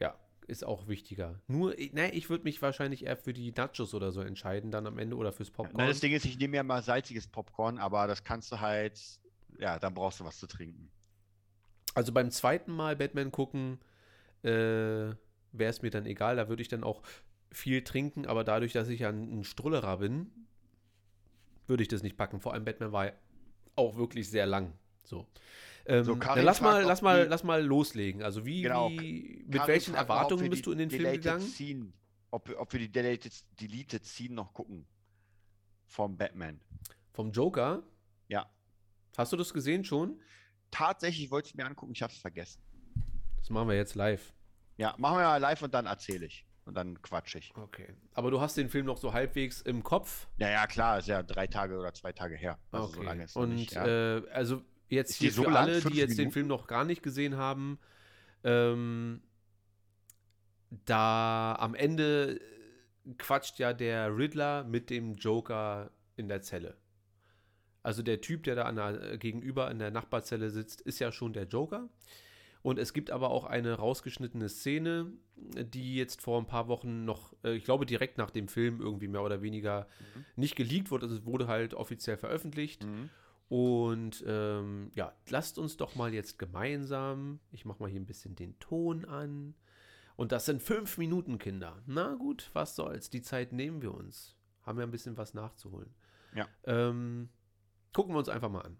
[0.00, 0.16] Ja,
[0.46, 1.40] ist auch wichtiger.
[1.48, 4.98] Nur, ne, ich würde mich wahrscheinlich eher für die Nachos oder so entscheiden, dann am
[4.98, 5.76] Ende oder fürs Popcorn.
[5.76, 9.00] Na, das Ding ist, ich nehme ja mal salziges Popcorn, aber das kannst du halt,
[9.58, 10.90] ja, dann brauchst du was zu trinken.
[11.94, 13.78] Also beim zweiten Mal Batman gucken,
[14.42, 15.16] äh, wäre
[15.70, 16.36] es mir dann egal.
[16.36, 17.02] Da würde ich dann auch
[17.50, 20.30] viel trinken, aber dadurch, dass ich ja ein, ein Strullerer bin,
[21.66, 22.40] würde ich das nicht packen.
[22.40, 23.12] Vor allem Batman war
[23.74, 24.72] auch wirklich sehr lang.
[25.04, 25.26] So.
[25.86, 28.22] Ähm, So, dann lass mal, lass mal, lass mal loslegen.
[28.22, 28.90] Also wie, Genau.
[28.90, 31.46] wie mit Karin welchen fragt Erwartungen bist du in den Film gegangen?
[31.46, 31.92] Scene,
[32.30, 34.86] ob, ob wir die Deleted, Deleted Scene noch gucken.
[35.86, 36.60] Vom Batman.
[37.12, 37.82] Vom Joker?
[38.28, 38.50] Ja.
[39.16, 40.20] Hast du das gesehen schon?
[40.70, 42.60] Tatsächlich wollte ich mir angucken, ich habe es vergessen.
[43.38, 44.34] Das machen wir jetzt live.
[44.76, 46.45] Ja, machen wir mal live und dann erzähle ich.
[46.66, 47.54] Und dann quatsch ich.
[47.56, 47.94] Okay.
[48.12, 50.26] Aber du hast den Film noch so halbwegs im Kopf.
[50.36, 52.58] Ja, ja, klar, ist ja drei Tage oder zwei Tage her.
[52.72, 53.06] Also so Okay.
[53.06, 53.86] lange ist noch Und nicht, ja.
[54.18, 55.64] äh, also jetzt Ist hier so für lang?
[55.64, 56.32] alle, die jetzt den Minuten?
[56.32, 57.78] Film noch gar nicht gesehen haben,
[58.44, 59.22] ähm,
[60.84, 62.40] da am Ende
[63.18, 66.76] quatscht ja der Riddler mit dem Joker in der Zelle.
[67.84, 71.32] Also der Typ, der da an der, gegenüber in der Nachbarzelle sitzt, ist ja schon
[71.32, 71.88] der Joker.
[72.62, 77.34] Und es gibt aber auch eine rausgeschnittene Szene, die jetzt vor ein paar Wochen noch,
[77.44, 79.86] äh, ich glaube direkt nach dem Film irgendwie mehr oder weniger
[80.34, 81.06] nicht geleakt wurde.
[81.06, 82.84] Also es wurde halt offiziell veröffentlicht.
[82.84, 83.10] Mhm.
[83.48, 88.34] Und ähm, ja, lasst uns doch mal jetzt gemeinsam, ich mache mal hier ein bisschen
[88.34, 89.54] den Ton an.
[90.16, 91.80] Und das sind fünf Minuten, Kinder.
[91.86, 94.34] Na gut, was soll's, die Zeit nehmen wir uns.
[94.62, 95.94] Haben wir ein bisschen was nachzuholen.
[96.34, 96.48] Ja.
[96.64, 97.28] Ähm,
[97.92, 98.78] gucken wir uns einfach mal an.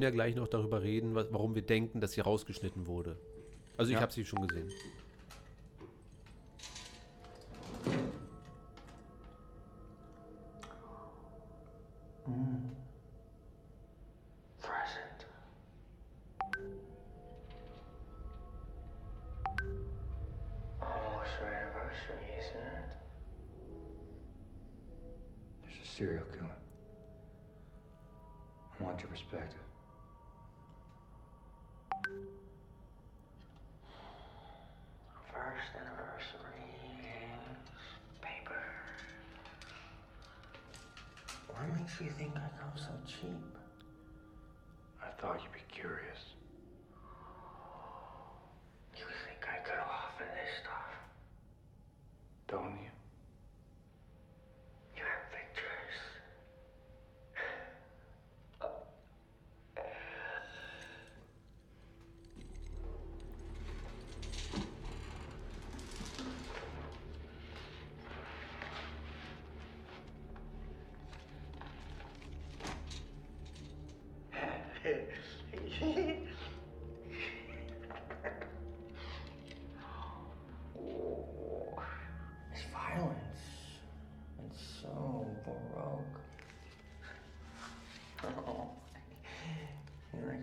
[0.00, 3.16] Können ja gleich noch darüber reden, was, warum wir denken, dass sie rausgeschnitten wurde.
[3.76, 4.00] Also ich Ja.
[4.02, 4.70] habe sie schon gesehen.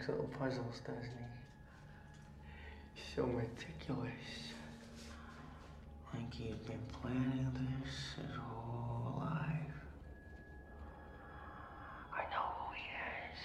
[0.08, 1.04] Likes little puzzles, doesn't
[2.96, 3.02] he?
[3.16, 4.12] So meticulous.
[6.14, 9.76] Like he's been planning this his whole life.
[12.14, 12.84] I know who he
[13.28, 13.42] is.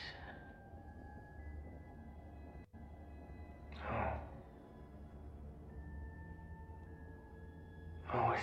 [3.90, 4.12] Oh.
[8.08, 8.40] Who is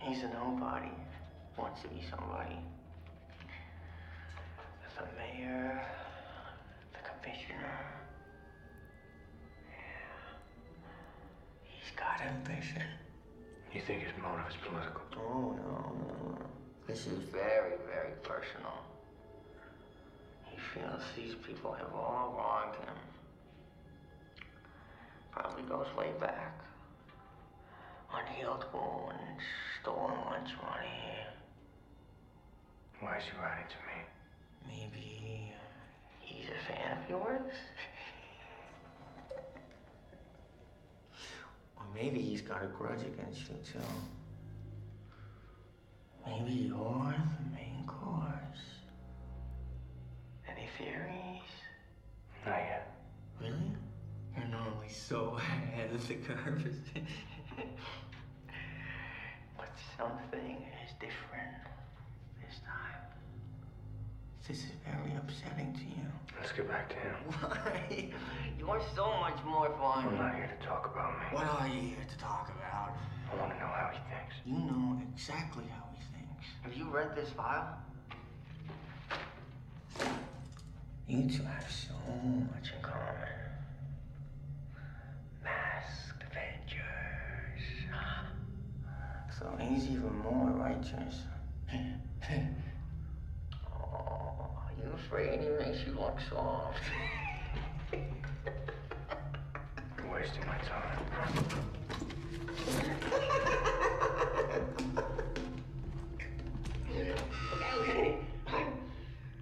[0.00, 0.08] he?
[0.08, 0.94] He's a nobody.
[1.58, 2.71] Wants to be somebody.
[14.52, 15.02] Think his motive is political?
[15.16, 16.46] Oh, no, no, no.
[16.86, 18.84] This is very, very personal.
[20.44, 22.94] He feels these people have all wronged him.
[25.30, 26.58] Probably goes way back.
[28.14, 29.42] Unhealed wounds,
[29.80, 31.26] stolen lunch money.
[33.00, 33.98] Why is he writing to me?
[34.68, 35.52] Maybe
[36.20, 37.52] he's a fan of yours?
[41.76, 43.78] or maybe he's got a grudge against you, too.
[46.26, 48.62] Maybe you're the main course.
[50.48, 51.42] Any theories?
[52.46, 52.94] Not yet.
[53.40, 53.72] Really?
[54.36, 56.64] You're normally so ahead of the curve.
[59.56, 61.56] but something is different
[62.40, 63.02] this time.
[64.46, 66.06] This is very upsetting to you.
[66.40, 67.14] Let's get back to him.
[67.40, 68.10] Why?
[68.58, 70.08] You're so much more fun.
[70.08, 71.24] I'm not here to talk about me.
[71.38, 72.96] What are you here to talk about?
[73.32, 74.34] I want to know how he thinks.
[74.44, 75.91] You know exactly how he thinks.
[76.62, 77.78] Have you read this file?
[81.08, 81.94] You two have so
[82.52, 83.28] much in common.
[85.42, 87.64] Masked Avengers.
[89.38, 91.22] So he's even more righteous.
[93.66, 96.78] oh, are you afraid he makes you look soft?
[97.92, 98.02] You're
[100.12, 100.98] wasting my time.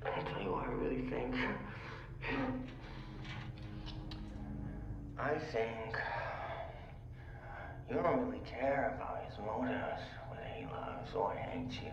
[0.06, 1.34] I'll tell you what I really think.
[5.18, 5.96] I think
[7.88, 11.90] you don't really care about his motives, whether he loves or hates you.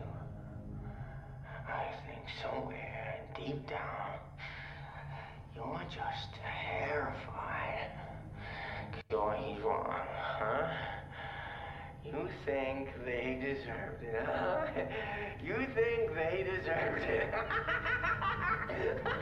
[1.68, 4.20] I think somewhere deep down,
[5.56, 6.30] you're just
[6.86, 7.90] terrified.
[9.10, 10.68] You're he's wrong, huh?
[12.06, 14.68] You think they deserved it, huh?
[15.44, 17.34] You think they deserved it.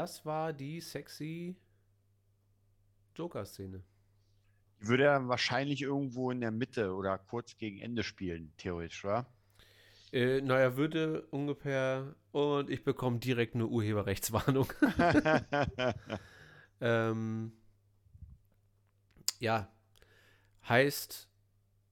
[0.00, 1.54] Das war die sexy
[3.14, 3.82] Joker-Szene.
[4.80, 9.26] Die würde er wahrscheinlich irgendwo in der Mitte oder kurz gegen Ende spielen, theoretisch, wa?
[10.10, 12.14] Äh, naja, würde ungefähr.
[12.32, 14.72] Und ich bekomme direkt eine Urheberrechtswarnung.
[16.80, 17.52] ähm,
[19.38, 19.70] ja.
[20.66, 21.28] Heißt,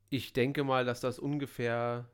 [0.09, 2.09] ich denke mal, dass das ungefähr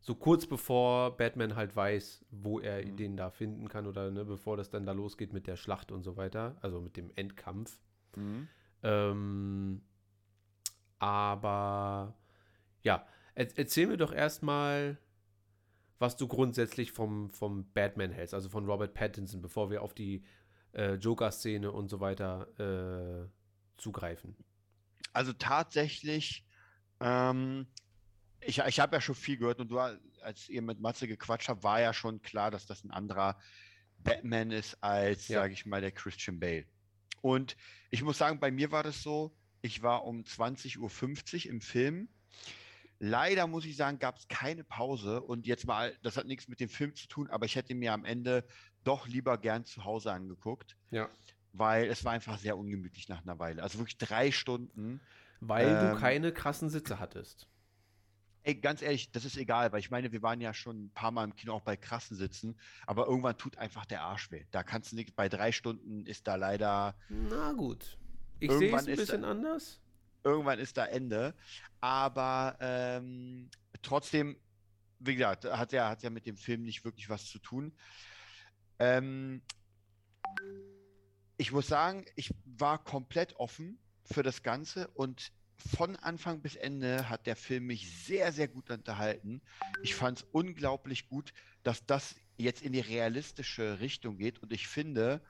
[0.00, 2.96] so kurz bevor Batman halt weiß, wo er Mhm.
[2.96, 6.02] den da finden kann oder ne, bevor das dann da losgeht mit der Schlacht und
[6.02, 7.80] so weiter, also mit dem Endkampf.
[8.16, 8.48] Mhm.
[8.82, 9.82] Ähm,
[10.98, 12.14] aber
[12.82, 14.98] ja, er, erzähl mir doch erstmal,
[15.98, 20.24] was du grundsätzlich vom, vom Batman hältst, also von Robert Pattinson, bevor wir auf die
[20.72, 23.28] äh, Joker-Szene und so weiter äh,
[23.80, 24.36] zugreifen.
[25.12, 26.46] Also tatsächlich,
[27.00, 27.66] ähm,
[28.40, 31.62] ich, ich habe ja schon viel gehört und du, als ihr mit Matze gequatscht habt,
[31.62, 33.38] war ja schon klar, dass das ein anderer
[33.98, 35.40] Batman ist als, Ja.
[35.40, 36.66] sage ich mal, der Christian Bale.
[37.20, 37.56] Und
[37.90, 40.78] ich muss sagen, bei mir war das so, ich war um 20.50
[41.46, 42.08] Uhr im Film.
[43.00, 46.58] Leider muss ich sagen, gab es keine Pause und jetzt mal, das hat nichts mit
[46.60, 48.44] dem Film zu tun, aber ich hätte mir am Ende
[48.84, 51.08] doch lieber gern zu Hause angeguckt, Ja.
[51.52, 53.62] weil es war einfach sehr ungemütlich nach einer Weile.
[53.62, 55.00] Also wirklich drei Stunden.
[55.40, 57.46] Weil du Ähm, keine krassen Sitze hattest.
[58.44, 61.10] Ey, ganz ehrlich, das ist egal, weil ich meine, wir waren ja schon ein paar
[61.10, 64.44] Mal im Kino auch bei krassen Sitzen, aber irgendwann tut einfach der Arsch weh.
[64.50, 67.98] Da kannst du nicht, bei drei Stunden ist da leider, Na gut.
[68.40, 69.80] Ich sehe es ein bisschen anders.
[70.24, 71.34] irgendwann ist da Ende.
[71.80, 73.50] Aber ähm,
[73.82, 74.36] trotzdem,
[75.00, 77.72] wie gesagt, hat ja, hat ja mit dem Film nicht wirklich was zu tun.
[78.78, 79.42] Ähm,
[81.36, 87.08] ich muss sagen, ich war komplett offen für das Ganze und von Anfang bis Ende
[87.08, 89.42] hat der Film mich sehr, sehr gut unterhalten.
[89.80, 91.32] Ich fand es unglaublich gut,
[91.62, 95.22] dass das jetzt in die realistische Richtung geht und ich finde,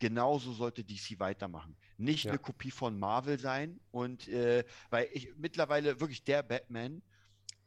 [0.00, 1.76] genauso sollte DC weitermachen.
[1.96, 2.32] Nicht Ja.
[2.32, 7.02] eine Kopie von Marvel sein und äh, weil ich mittlerweile wirklich der Batman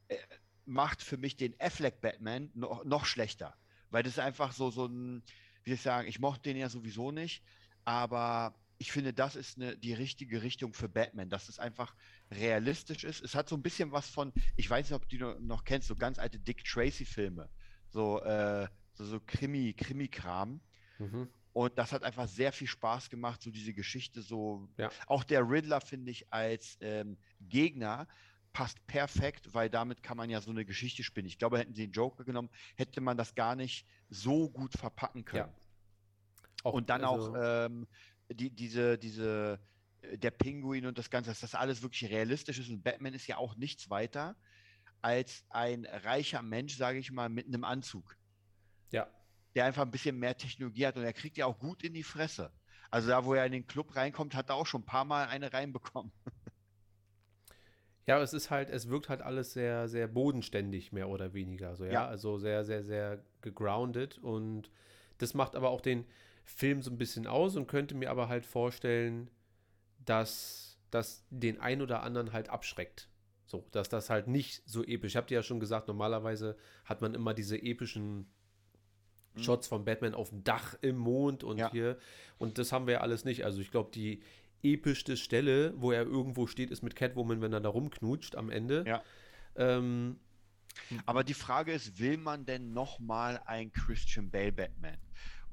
[0.08, 0.18] äh,
[0.66, 3.58] macht für mich den Affleck Batman noch, noch schlechter,
[3.90, 5.24] weil das ist einfach so so ein,
[5.64, 7.44] wie soll ich sagen, ich mochte den ja sowieso nicht,
[7.86, 11.96] aber ich finde, das ist eine, die richtige Richtung für Batman, dass es einfach
[12.30, 13.24] realistisch ist.
[13.24, 15.88] Es hat so ein bisschen was von, ich weiß nicht, ob du noch- noch kennst,
[15.88, 17.50] so ganz alte Dick Tracy-Filme,
[17.88, 20.60] so, äh, so, so Krimi, Krimi-Kram.
[21.00, 21.30] Mhm.
[21.54, 24.68] Und das hat einfach sehr viel Spaß gemacht, so diese Geschichte so.
[24.78, 24.92] Ja.
[25.08, 28.06] Auch der Riddler, finde ich, als ähm, Gegner
[28.52, 31.30] passt perfekt, weil damit kann man ja so eine Geschichte spinnen.
[31.30, 35.24] Ich glaube, hätten sie den Joker genommen, hätte man das gar nicht so gut verpacken
[35.24, 35.48] können.
[35.48, 35.64] Ja.
[36.64, 37.88] Auch, und dann also, auch ähm,
[38.32, 39.60] die, diese, diese,
[40.02, 42.70] äh, der Pinguin und das Ganze, dass das alles wirklich realistisch ist.
[42.70, 44.36] Und Batman ist ja auch nichts weiter
[45.02, 48.16] als ein reicher Mensch, sage ich mal, mit einem Anzug,
[48.92, 49.08] Ja.
[49.56, 52.04] der einfach ein bisschen mehr Technologie hat und er kriegt ja auch gut in die
[52.04, 52.52] Fresse.
[52.90, 55.28] Also da, wo er in den Club reinkommt, hat er auch schon ein paar Mal
[55.28, 56.12] eine reinbekommen.
[58.06, 61.76] Ja, es ist halt, es wirkt halt alles sehr, sehr bodenständig, mehr oder weniger.
[61.76, 61.92] So, ja?
[61.92, 62.08] Ja.
[62.08, 64.18] Also sehr, sehr, sehr gegroundet.
[64.18, 64.70] Und
[65.20, 66.06] das macht aber auch den
[66.44, 69.30] Film so ein bisschen aus und könnte mir aber halt vorstellen,
[70.06, 73.10] dass das den ein oder anderen halt abschreckt.
[73.46, 75.14] So, dass das halt nicht so episch.
[75.14, 78.28] Ich habe dir ja schon gesagt, normalerweise hat man immer diese epischen
[79.36, 81.72] Shots von Batman auf dem Dach im Mond und Ja.
[81.72, 81.98] hier.
[82.38, 83.44] Und das haben wir ja alles nicht.
[83.46, 84.22] Also ich glaube, die
[84.62, 88.84] epischste Stelle, wo er irgendwo steht, ist mit Catwoman, wenn er da rumknutscht am Ende.
[88.88, 89.04] Ja.
[89.56, 90.20] Ähm,
[91.06, 94.98] Aber die Frage ist, will man denn nochmal ein Christian Bale Batman?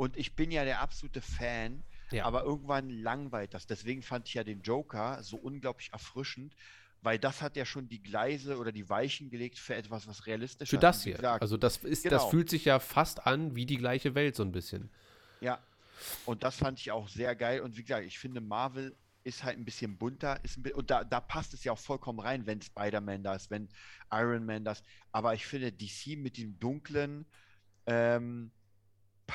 [0.01, 2.25] Und ich bin ja der absolute Fan, Ja.
[2.25, 3.67] aber irgendwann langweilt das.
[3.67, 6.55] Deswegen fand ich ja den Joker so unglaublich erfrischend,
[7.03, 10.71] weil das hat ja schon die Gleise oder die Weichen gelegt für etwas, was realistisch
[10.71, 10.83] für ist.
[10.83, 11.17] das Und wie hier.
[11.17, 12.31] gesagt, Also das ist, das Genau.
[12.31, 14.89] fühlt sich ja fast an wie die gleiche Welt so ein bisschen.
[15.43, 15.59] Ja,
[16.25, 17.61] und das fand ich auch sehr geil.
[17.61, 20.43] Und wie gesagt, ich finde, Marvel ist halt ein bisschen bunter.
[20.43, 23.35] Ist ein bi und da, da passt es ja auch vollkommen rein, wenn Spider-Man da
[23.35, 23.69] ist, wenn
[24.11, 24.83] Iron Man das.
[25.13, 27.27] Aber ich finde, DC mit dem Dunklen
[27.87, 28.51] ähm,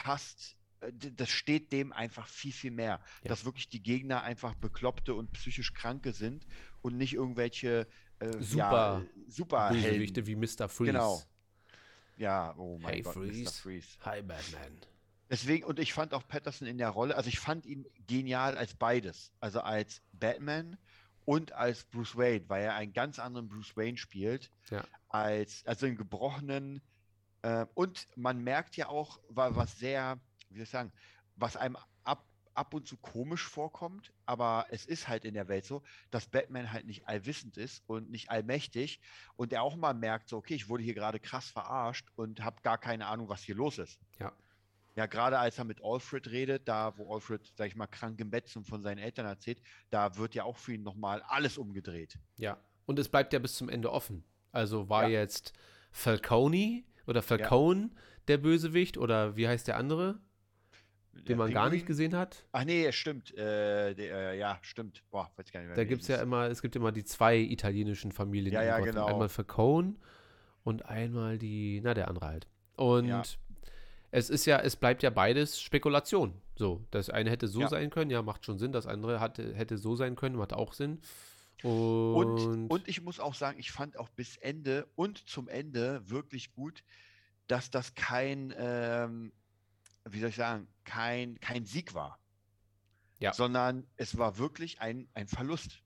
[0.04, 3.02] passt, äh, das steht dem einfach viel, viel mehr.
[3.24, 3.30] Ja.
[3.30, 6.46] Dass wirklich die Gegner einfach Bekloppte und psychisch Kranke sind
[6.82, 7.88] und nicht irgendwelche
[8.20, 9.06] äh, Super
[9.38, 9.70] ja.
[9.70, 10.70] Bösewichte wie Mr.
[10.70, 10.92] Freeze.
[10.92, 11.22] Genau.
[12.18, 13.22] Ja, oh mein Hey Gott, Mr.
[13.24, 13.62] Freeze.
[13.62, 13.88] Freeze.
[14.06, 14.80] Hi Batman.
[15.30, 18.76] Deswegen, und ich fand auch Patterson in der Rolle, also ich fand ihn genial als
[18.76, 19.32] beides.
[19.40, 20.78] Also als Batman
[21.26, 24.84] und als Bruce Wayne, weil er einen ganz anderen Bruce Wayne spielt, Ja.
[25.10, 26.82] als, also einen gebrochenen.
[27.46, 30.20] Äh, und man merkt ja auch, wa- was sehr,
[30.50, 30.92] wie soll ich sagen,
[31.36, 32.26] was einem ab,
[32.56, 36.72] ab und zu komisch vorkommt, aber es ist halt in der Welt so, dass Batman
[36.72, 39.00] halt nicht allwissend ist und nicht allmächtig
[39.36, 42.62] und er auch mal merkt, so, okay, ich wurde hier gerade krass verarscht und habe
[42.64, 44.00] gar keine Ahnung, was hier los ist.
[44.18, 44.32] Ja.
[44.96, 48.32] Ja, gerade als er mit Alfred redet, da wo Alfred, sag ich mal, krank im
[48.32, 52.18] Bett und von seinen Eltern erzählt, da wird ja auch für ihn nochmal alles umgedreht.
[52.38, 52.58] Ja.
[52.86, 54.24] Und es bleibt ja bis zum Ende offen.
[54.54, 55.20] Also war Ja.
[55.20, 55.52] jetzt
[55.92, 57.90] Falcone oder Falcone
[58.28, 60.20] der Bösewicht oder wie heißt der andere,
[61.14, 62.46] den Der man gar nicht gesehen hat?
[62.52, 63.34] Ach nee, stimmt.
[63.38, 65.02] Äh, der, äh, ja, stimmt.
[65.12, 65.76] Boah, weiß gar nicht mehr.
[65.78, 68.54] Da gibt es ja immer, es gibt immer die zwei italienischen Familien.
[68.54, 69.06] Ja, ja, genau.
[69.06, 69.96] Einmal Falcone
[70.64, 72.48] und einmal die, na, der andere halt.
[72.76, 73.24] Und Ja.
[74.12, 76.34] es ist ja, es bleibt ja beides Spekulation.
[76.58, 77.68] So, das eine hätte so Ja.
[77.70, 78.72] sein können, ja, macht schon Sinn.
[78.74, 81.00] Das andere hatte, hätte so sein können, macht auch Sinn.
[81.64, 86.08] Und, Und, und ich muss auch sagen, ich fand auch bis Ende und zum Ende
[86.10, 86.84] wirklich gut,
[87.48, 89.32] dass das kein, ähm,
[90.06, 92.20] wie soll ich sagen, kein, kein Sieg war.
[93.20, 93.34] Ja.
[93.34, 95.82] Sondern es war wirklich ein, ein Verlust.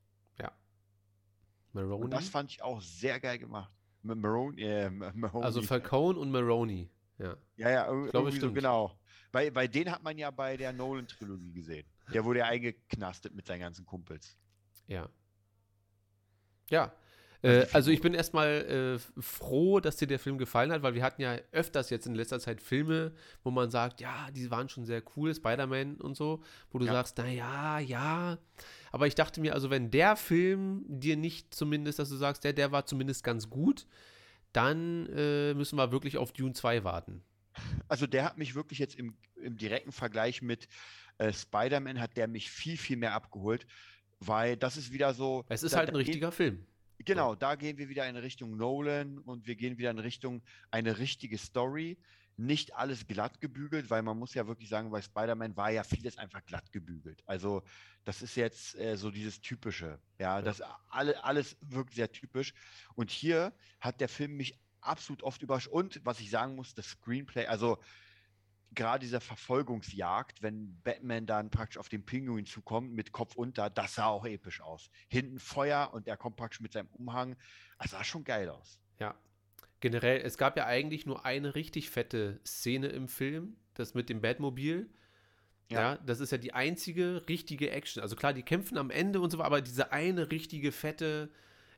[1.71, 2.03] Maroni.
[2.03, 3.71] Und das fand ich auch sehr geil gemacht.
[4.03, 5.45] M- Maroni, äh, Mahoney.
[5.45, 6.89] also Falcone und Maroni.
[7.19, 7.37] Ja.
[7.57, 8.55] Ja, ja, Ich glaube, irgendwie so, stimmt.
[8.55, 8.99] genau.
[9.31, 11.85] Weil, weil den hat man ja bei der Nolan-Trilogie gesehen.
[12.11, 14.35] Der wurde ja eingeknastet mit seinen ganzen Kumpels.
[14.87, 15.07] Ja.
[16.69, 16.93] Ja.
[17.41, 20.93] Also Äh, also ich bin erstmal äh, froh, dass dir der Film gefallen hat, weil
[20.93, 23.13] wir hatten ja öfters jetzt in letzter Zeit Filme,
[23.43, 26.41] wo man sagt, ja, die waren schon sehr cool, Spider-Man und so,
[26.71, 26.91] wo du Ja.
[26.91, 28.37] sagst, naja, ja.
[28.91, 32.51] Aber ich dachte mir, also wenn der Film dir nicht zumindest, dass du sagst, der,
[32.53, 33.87] der war zumindest ganz gut,
[34.51, 37.23] dann äh, müssen wir wirklich auf Dune 2 warten.
[37.87, 40.67] Also der hat mich wirklich jetzt im, im direkten Vergleich mit
[41.19, 43.65] äh, Spider-Man hat der mich viel, viel mehr abgeholt,
[44.19, 45.45] weil das ist wieder so.
[45.49, 46.65] Es ist da- halt ein da geht- richtiger Film.
[47.05, 50.97] Genau, da gehen wir wieder in Richtung Nolan und wir gehen wieder in Richtung eine
[50.97, 51.97] richtige Story.
[52.35, 56.17] Nicht alles glatt gebügelt, weil man muss ja wirklich sagen, bei Spider-Man war ja vieles
[56.17, 57.21] einfach glatt gebügelt.
[57.25, 57.63] Also
[58.03, 59.99] das ist jetzt äh, so dieses Typische.
[60.19, 62.53] Ja, das alle, alles wirkt sehr typisch.
[62.95, 65.67] Und hier hat der Film mich absolut oft überrascht.
[65.67, 67.77] Und was ich sagen muss, das Screenplay, also
[68.75, 73.95] gerade diese Verfolgungsjagd, wenn Batman dann praktisch auf den Pinguin zukommt mit Kopf unter, das
[73.95, 74.89] sah auch episch aus.
[75.07, 77.35] Hinten Feuer und er kommt praktisch mit seinem Umhang.
[77.79, 78.79] Das sah schon geil aus.
[78.99, 79.15] Ja.
[79.79, 84.21] Generell, es gab ja eigentlich nur eine richtig fette Szene im Film, das mit dem
[84.21, 84.89] Batmobil.
[85.69, 85.81] Ja.
[85.81, 85.97] Ja.
[85.97, 88.01] das ist ja die einzige richtige Action.
[88.01, 91.29] Also klar, die kämpfen am Ende und so, aber diese eine richtige fette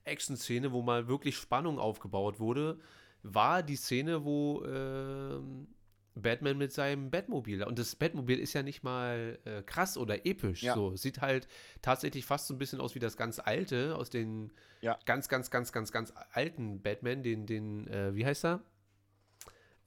[0.04, 2.80] Action-Szene, wo mal wirklich Spannung aufgebaut wurde,
[3.24, 5.68] war die Szene, wo ähm,
[6.16, 7.64] Batman mit seinem Batmobil.
[7.64, 10.62] Und das Batmobil ist ja nicht mal äh, krass oder episch.
[10.64, 10.74] Ja.
[10.74, 11.48] So sieht halt
[11.82, 14.52] tatsächlich fast so ein bisschen aus wie das ganz alte aus den
[14.82, 15.00] Ja.
[15.06, 18.62] ganz, ganz, ganz, ganz, ganz alten Batman, den, den, äh, wie heißt er?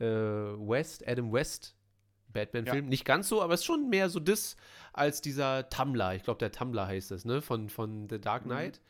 [0.00, 1.76] Äh, West, Adam West
[2.32, 2.86] Batman-Film.
[2.86, 4.56] Nicht ganz so, aber es ist schon mehr so das
[4.92, 6.14] als dieser Tumblr.
[6.14, 7.40] Ich glaube, der Tumblr heißt es, ne?
[7.42, 8.50] Von, von The Dark Mhm.
[8.50, 8.80] Knight.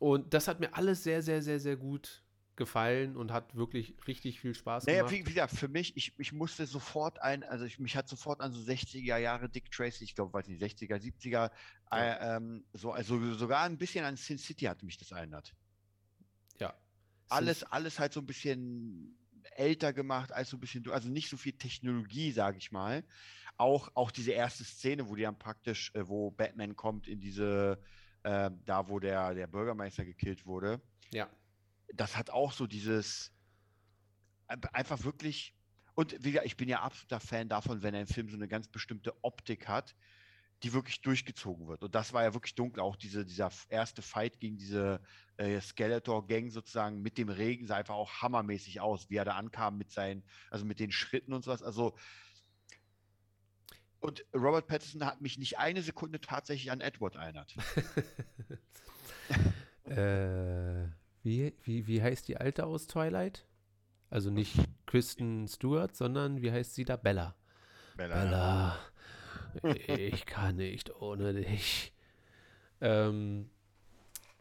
[0.00, 2.22] Und das hat mir alles sehr, sehr, sehr, sehr gut
[2.60, 5.12] gefallen und hat wirklich richtig viel Spaß Naja, gemacht.
[5.12, 8.40] wie, wie gesagt, für mich, ich, ich musste sofort ein, also ich, mich hat sofort
[8.40, 11.50] an so 60er Jahre Dick Tracy, ich glaube, weiß nicht, 60er, 70er,
[11.90, 15.52] äh, ähm, so, also sogar ein bisschen an Sin City hat mich das erinnert.
[16.60, 16.72] ja.
[17.28, 19.16] Alles, alles halt so ein bisschen
[19.56, 23.04] älter gemacht, als so ein bisschen, also nicht so viel Technologie, sage ich mal.
[23.56, 27.80] Auch, auch diese erste Szene, wo die dann praktisch, äh, wo Batman kommt in diese,
[28.22, 30.80] äh, da wo der, der Bürgermeister gekillt wurde.
[31.12, 31.28] Ja.
[31.94, 33.32] Das hat auch so dieses
[34.46, 35.54] ein- einfach wirklich
[35.94, 38.68] und wie gesagt, ich bin ja absoluter Fan davon, wenn ein Film so eine ganz
[38.68, 39.94] bestimmte Optik hat,
[40.62, 41.82] die wirklich durchgezogen wird.
[41.82, 42.82] Und das war ja wirklich dunkel.
[42.82, 45.00] Auch diese, dieser erste Fight gegen diese
[45.36, 49.78] äh, Skeletor-Gang sozusagen mit dem Regen sah einfach auch hammermäßig aus, wie er da ankam
[49.78, 51.62] mit seinen, also mit den Schritten und sowas.
[51.62, 51.96] Also
[54.00, 57.54] und Robert Pattinson hat mich nicht eine Sekunde tatsächlich an Edward erinnert.
[59.86, 60.88] Äh,
[61.22, 63.46] wie, wie, wie heißt die alte aus Twilight?
[64.08, 64.56] Also nicht
[64.86, 66.96] Kristen Stewart, sondern wie heißt sie da?
[66.96, 67.36] Bella.
[67.96, 68.76] Bella,
[69.96, 71.92] ich kann nicht ohne dich.
[72.80, 73.50] Ähm,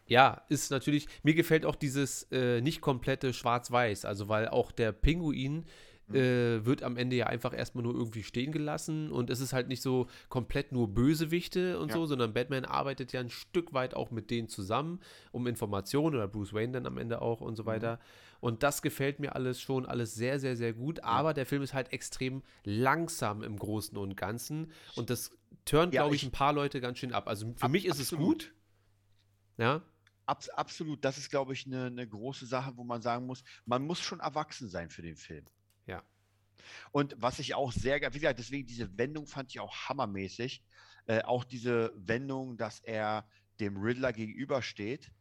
[0.08, 4.92] ja, ist natürlich, mir gefällt auch dieses äh, nicht komplette Schwarz-Weiß, also weil auch der
[4.92, 5.66] Pinguin
[6.16, 9.68] äh, wird am Ende ja einfach erstmal nur irgendwie stehen gelassen und es ist halt
[9.68, 11.96] nicht so komplett nur Bösewichte und Ja.
[11.96, 15.00] so, sondern Batman arbeitet ja ein Stück weit auch mit denen zusammen,
[15.32, 18.00] um Informationen oder Bruce Wayne dann am Ende auch und so weiter.
[18.42, 21.04] Und das gefällt mir alles schon, alles sehr, sehr, sehr gut.
[21.04, 24.72] Aber der Film ist halt extrem langsam im Großen und Ganzen.
[24.96, 25.32] Und das
[25.66, 27.28] turnt, Ja, glaube ich, ich- ein paar Leute ganz schön ab.
[27.28, 28.46] Also für Ab- mich ist es absolut.
[28.46, 28.54] gut.
[29.58, 29.82] Ja,
[30.26, 33.84] Abs absolut, das ist, glaube ich, eine, eine große Sache, wo man sagen muss, man
[33.84, 35.44] muss schon erwachsen sein für den Film.
[36.92, 40.64] Und was ich auch sehr, wie gesagt, deswegen diese Wendung fand ich auch hammermäßig.
[41.08, 43.28] Äh, auch diese Wendung, dass er
[43.60, 45.12] dem Riddler gegenübersteht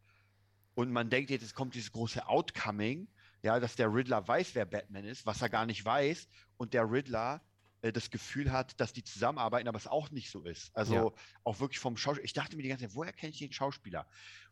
[0.78, 3.08] und man denkt jetzt, es kommt dieses große Outcoming,
[3.42, 6.88] ja, dass der Riddler weiß, wer Batman ist, was er gar nicht weiß und der
[6.88, 7.42] Riddler
[7.82, 10.70] äh, das Gefühl hat, dass die zusammenarbeiten, aber es auch nicht so ist.
[10.76, 11.12] Also Ja.
[11.42, 12.24] auch wirklich vom Schauspieler.
[12.24, 14.06] Ich dachte mir die ganze Zeit, woher kenne ich den Schauspieler?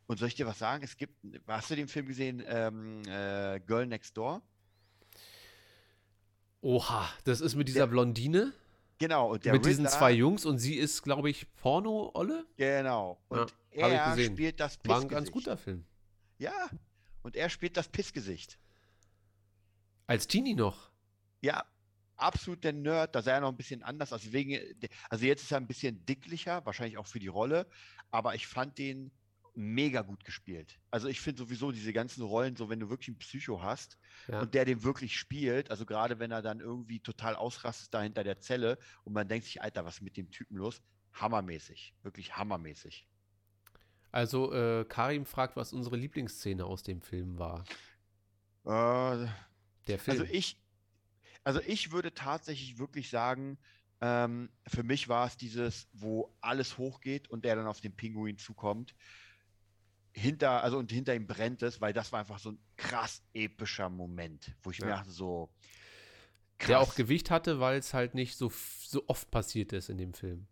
[0.07, 0.83] Und soll ich dir was sagen?
[0.83, 1.15] Es gibt,
[1.47, 4.43] hast du den Film gesehen, ähm, äh, Girl Next Door?
[6.61, 8.53] Oha, das ist mit dieser Der- Blondine,
[8.99, 12.47] Genau, und der mit diesen Riddler- zwei Jungs und sie ist, glaube ich, Porno-Olle.
[12.57, 13.19] Genau.
[13.29, 15.11] Und ich er spielt das War ein Pissgesicht.
[15.11, 15.85] ganz guter Film.
[16.39, 16.71] Ja.
[17.23, 18.59] Und er spielt das Pissgesicht.
[20.07, 20.91] Als Teenie noch.
[21.43, 21.65] Ja,
[22.17, 23.15] absolut der Nerd.
[23.15, 24.33] Da sah er noch ein bisschen anders aus.
[24.33, 24.59] Wegen,
[25.11, 27.67] also jetzt ist er ein bisschen dicklicher, wahrscheinlich auch für die Rolle.
[28.11, 29.11] Aber ich fand den
[29.57, 30.79] mega gut gespielt.
[30.91, 33.99] Also ich finde sowieso diese ganzen Rollen, so wenn du wirklich einen Psycho hast
[34.29, 34.41] Ja.
[34.41, 38.23] und der den wirklich spielt, also gerade wenn er dann irgendwie total ausrastet da hinter
[38.23, 40.83] der Zelle und man denkt sich, Alter, was ist mit dem Typen los?
[41.15, 41.95] Hammermäßig.
[42.03, 43.07] Wirklich hammermäßig.
[44.13, 47.65] Also, äh, Karim fragt, was unsere Lieblingsszene aus dem Film war.
[48.65, 49.27] Äh,
[49.87, 50.21] Der Film.
[50.21, 50.61] Also ich,
[51.45, 53.59] also ich würde tatsächlich wirklich sagen,
[54.01, 58.37] ähm, für mich war es dieses, wo alles hochgeht und der dann auf den Pinguin
[58.39, 58.95] zukommt.
[60.17, 63.91] Hinter, also und hinter ihm brennt es, weil das war einfach so ein krass epischer
[63.91, 64.97] Moment, wo ich mir Ja.
[64.97, 65.51] dachte, so.
[66.67, 66.97] der auch krass.
[66.97, 68.51] Gewicht hatte, weil es halt nicht so,
[68.81, 70.49] so oft passiert ist in dem Film.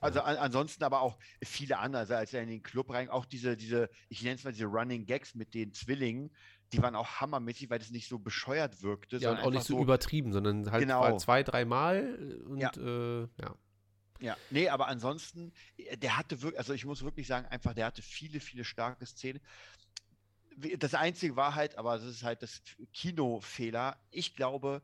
[0.00, 3.24] Also an, ansonsten aber auch viele andere, also als er in den Club rein, auch
[3.24, 6.30] diese, diese, ich nenne es mal diese Running Gags mit den Zwillingen,
[6.72, 9.58] die waren auch hammermäßig, weil das nicht so bescheuert wirkte, Ja, und sondern auch nicht
[9.60, 11.00] einfach so übertrieben, sondern halt Genau.
[11.00, 12.70] mal zwei, dreimal und Ja.
[12.76, 13.56] äh, ja.
[14.20, 17.86] Ja, nee, aber ansonsten, äh, der hatte wirklich, also ich muss wirklich sagen, einfach, der
[17.86, 19.40] hatte viele, viele starke Szenen.
[20.78, 22.62] Das Einzige war halt, aber das ist halt das
[22.92, 24.00] Kinofehler.
[24.10, 24.82] Ich glaube,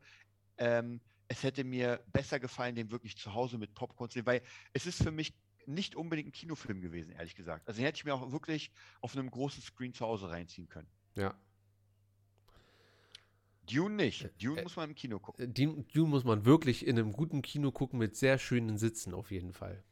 [0.57, 4.41] ähm, es hätte mir besser gefallen, den wirklich zu Hause mit Popcorn zu sehen, weil
[4.73, 5.33] es ist für mich
[5.65, 7.67] nicht unbedingt ein Kinofilm gewesen, ehrlich gesagt.
[7.67, 8.71] Also den hätte ich mir auch wirklich
[9.01, 10.89] auf einem großen Screen zu Hause reinziehen können.
[11.15, 11.35] ja.
[13.65, 14.29] Dune nicht.
[14.41, 15.45] Dune äh, muss man im Kino gucken.
[15.45, 19.13] Äh, Dune, Dune muss man wirklich in einem guten Kino gucken mit sehr schönen Sitzen
[19.13, 19.83] auf jeden Fall.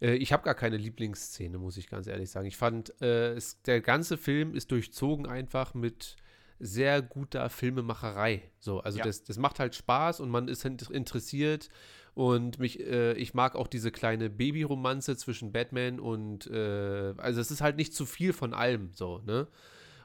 [0.00, 2.46] Äh, ich habe gar keine Lieblingsszene, muss ich ganz ehrlich sagen.
[2.46, 6.16] Ich fand, äh, es, der ganze Film ist durchzogen einfach mit
[6.58, 8.50] sehr guter Filmemacherei.
[8.60, 9.04] So, also Ja.
[9.04, 11.68] das, das macht halt Spaß und man ist int- interessiert
[12.14, 17.50] und mich, äh, ich mag auch diese kleine Babyromanze zwischen Batman und, äh, also es
[17.50, 19.48] ist halt nicht zu viel von allem, so, ne?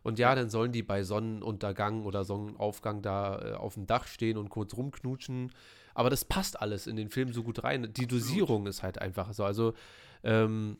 [0.07, 4.37] Und ja, dann sollen die bei Sonnenuntergang oder Sonnenaufgang da äh, auf dem Dach stehen
[4.37, 5.51] und kurz rumknutschen.
[5.95, 7.91] Aber das passt alles in den Film so gut rein.
[7.91, 9.43] Die Dosierung ist halt einfach so.
[9.43, 9.73] Also,
[10.23, 10.77] ähm,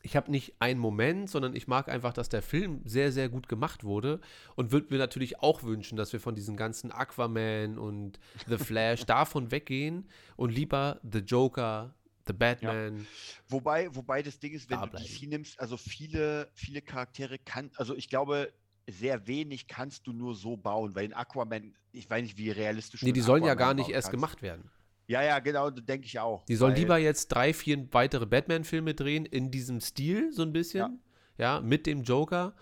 [0.00, 3.46] ich habe nicht einen Moment, sondern ich mag einfach, dass der Film sehr, sehr gut
[3.46, 4.22] gemacht wurde
[4.56, 9.04] und würde mir natürlich auch wünschen, dass wir von diesen ganzen Aquaman und The Flash
[9.04, 11.94] davon weggehen und lieber The Joker,
[12.28, 13.06] The Batman.
[13.48, 15.06] Wobei, wobei das Ding ist, wenn Da du bleiben.
[15.06, 18.52] DC nimmst, also viele, viele Charaktere kann, also ich glaube,
[18.88, 23.02] sehr wenig kannst du nur so bauen, weil in Aquaman, ich weiß nicht, wie realistisch
[23.02, 24.12] Nee, die sollen ja Aquaman gar nicht erst kannst.
[24.12, 24.70] gemacht werden.
[25.08, 26.44] Ja, ja, genau, denke ich auch.
[26.46, 31.00] Die sollen lieber jetzt drei, vier weitere Batman-Filme drehen in diesem Stil, so ein bisschen.
[31.38, 32.54] Ja, mit dem Joker.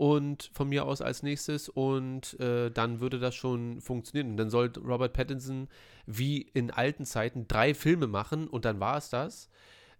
[0.00, 1.68] Und von mir aus als nächstes.
[1.68, 4.30] Und äh, dann würde das schon funktionieren.
[4.30, 5.68] Und dann soll Robert Pattinson
[6.06, 9.50] wie in alten Zeiten drei Filme machen und dann war es das.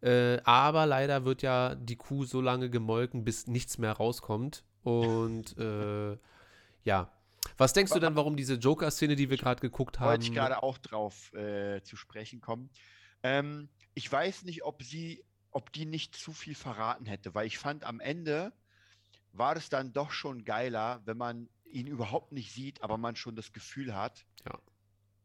[0.01, 4.65] Äh, aber leider wird ja die Kuh so lange gemolken, bis nichts mehr rauskommt.
[4.85, 6.17] Und äh,
[6.85, 7.13] ja.
[7.59, 10.13] Was denkst du denn, warum diese Joker-Szene, die wir gerade geguckt haben?
[10.13, 12.71] wollte ich gerade auch drauf äh, zu sprechen kommen.
[13.23, 17.59] Ähm, ich weiß nicht, ob sie, ob die nicht zu viel verraten hätte, weil ich
[17.59, 18.55] fand am Ende
[19.33, 23.37] war das dann doch schon geiler, wenn man ihn überhaupt nicht sieht, aber man schon
[23.37, 24.59] das Gefühl hat, Ja.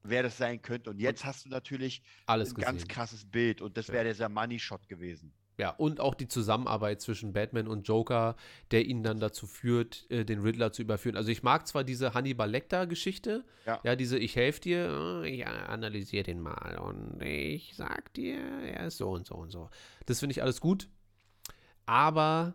[0.03, 0.91] wer das sein könnte.
[0.91, 2.72] Und jetzt hast du natürlich alles ein gesehen.
[2.78, 3.93] ganz krasses Bild und das Ja.
[3.95, 5.34] wäre dieser Money Shot gewesen.
[5.58, 8.36] Ja, und auch die Zusammenarbeit zwischen Batman und Joker,
[8.72, 11.16] der ihn dann dazu führt, äh, den Riddler zu überführen.
[11.16, 13.95] Also ich mag zwar diese Hannibal Lecter-Geschichte, Ja.
[13.95, 18.97] diese Ich helfe dir, äh, ich analysiere den mal und ich sag dir, er ist
[18.97, 19.70] so und so und so.
[20.08, 20.89] Das finde ich alles gut,
[21.86, 22.53] aber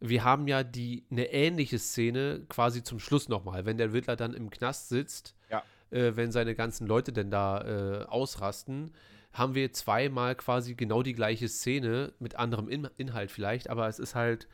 [0.00, 4.34] wir haben ja die eine ähnliche Szene quasi zum Schluss nochmal, wenn der Riddler dann
[4.34, 5.62] im Knast sitzt, Ja.
[5.90, 8.92] äh, wenn seine ganzen Leute denn da äh, ausrasten,
[9.32, 13.98] haben wir zweimal quasi genau die gleiche Szene mit anderem In Inhalt vielleicht, aber es
[13.98, 14.48] ist halt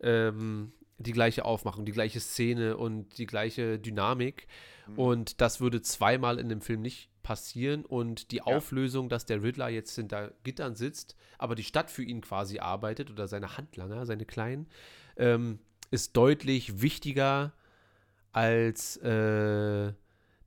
[0.00, 4.46] ähm, die gleiche Aufmachung, die gleiche Szene und die gleiche Dynamik.
[4.86, 4.98] Mhm.
[4.98, 7.84] Und das würde zweimal in dem Film nicht passieren.
[7.84, 12.20] Und die Auflösung, dass der Riddler jetzt hinter Gittern sitzt, aber die Stadt für ihn
[12.20, 14.68] quasi arbeitet oder seine Handlanger, seine Kleinen,
[15.16, 15.58] ähm,
[15.90, 17.52] ist deutlich wichtiger,
[18.30, 19.92] als äh,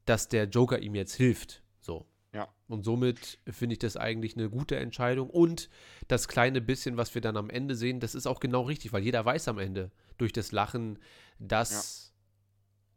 [0.05, 1.63] dass der Joker ihm jetzt hilft.
[1.81, 2.05] So.
[2.31, 2.47] Ja.
[2.69, 5.29] Und somit finde ich das eigentlich eine gute Entscheidung.
[5.29, 5.69] Und
[6.07, 9.03] das kleine bisschen, was wir dann am Ende sehen, das ist auch genau richtig, weil
[9.03, 10.97] jeder weiß am Ende durch das Lachen,
[11.39, 12.13] dass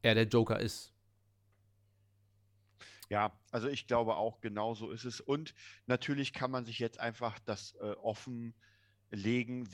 [0.03, 0.92] er der Joker ist.
[3.13, 5.21] Ja, also ich glaube auch, genau so ist es.
[5.21, 5.53] Und
[5.85, 8.55] natürlich kann man sich jetzt einfach das äh, offenlegen,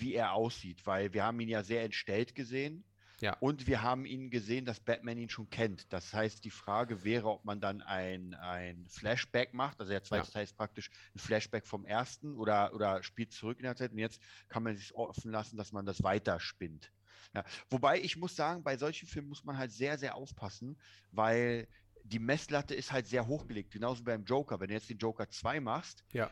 [0.00, 2.82] wie er aussieht, weil wir haben ihn ja sehr entstellt gesehen.
[3.20, 3.36] Ja.
[3.38, 5.92] Und wir haben ihn gesehen, dass Batman ihn schon kennt.
[5.92, 9.78] Das heißt, die Frage wäre, ob man dann ein, ein Flashback macht.
[9.78, 10.32] Also der zweite Ja.
[10.32, 13.92] Teil ist praktisch ein Flashback vom ersten oder, oder spielt zurück in der Zeit.
[13.92, 16.90] Und jetzt kann man sich offen lassen, dass man das weiterspinnt.
[17.36, 17.44] Ja.
[17.70, 20.76] Wobei ich muss sagen, bei solchen Filmen muss man halt sehr, sehr aufpassen,
[21.12, 21.68] weil
[22.08, 23.70] die Messlatte ist halt sehr hochgelegt.
[23.72, 24.58] Genauso beim Joker.
[24.60, 26.30] Wenn du jetzt den Joker 2 machst, Ja.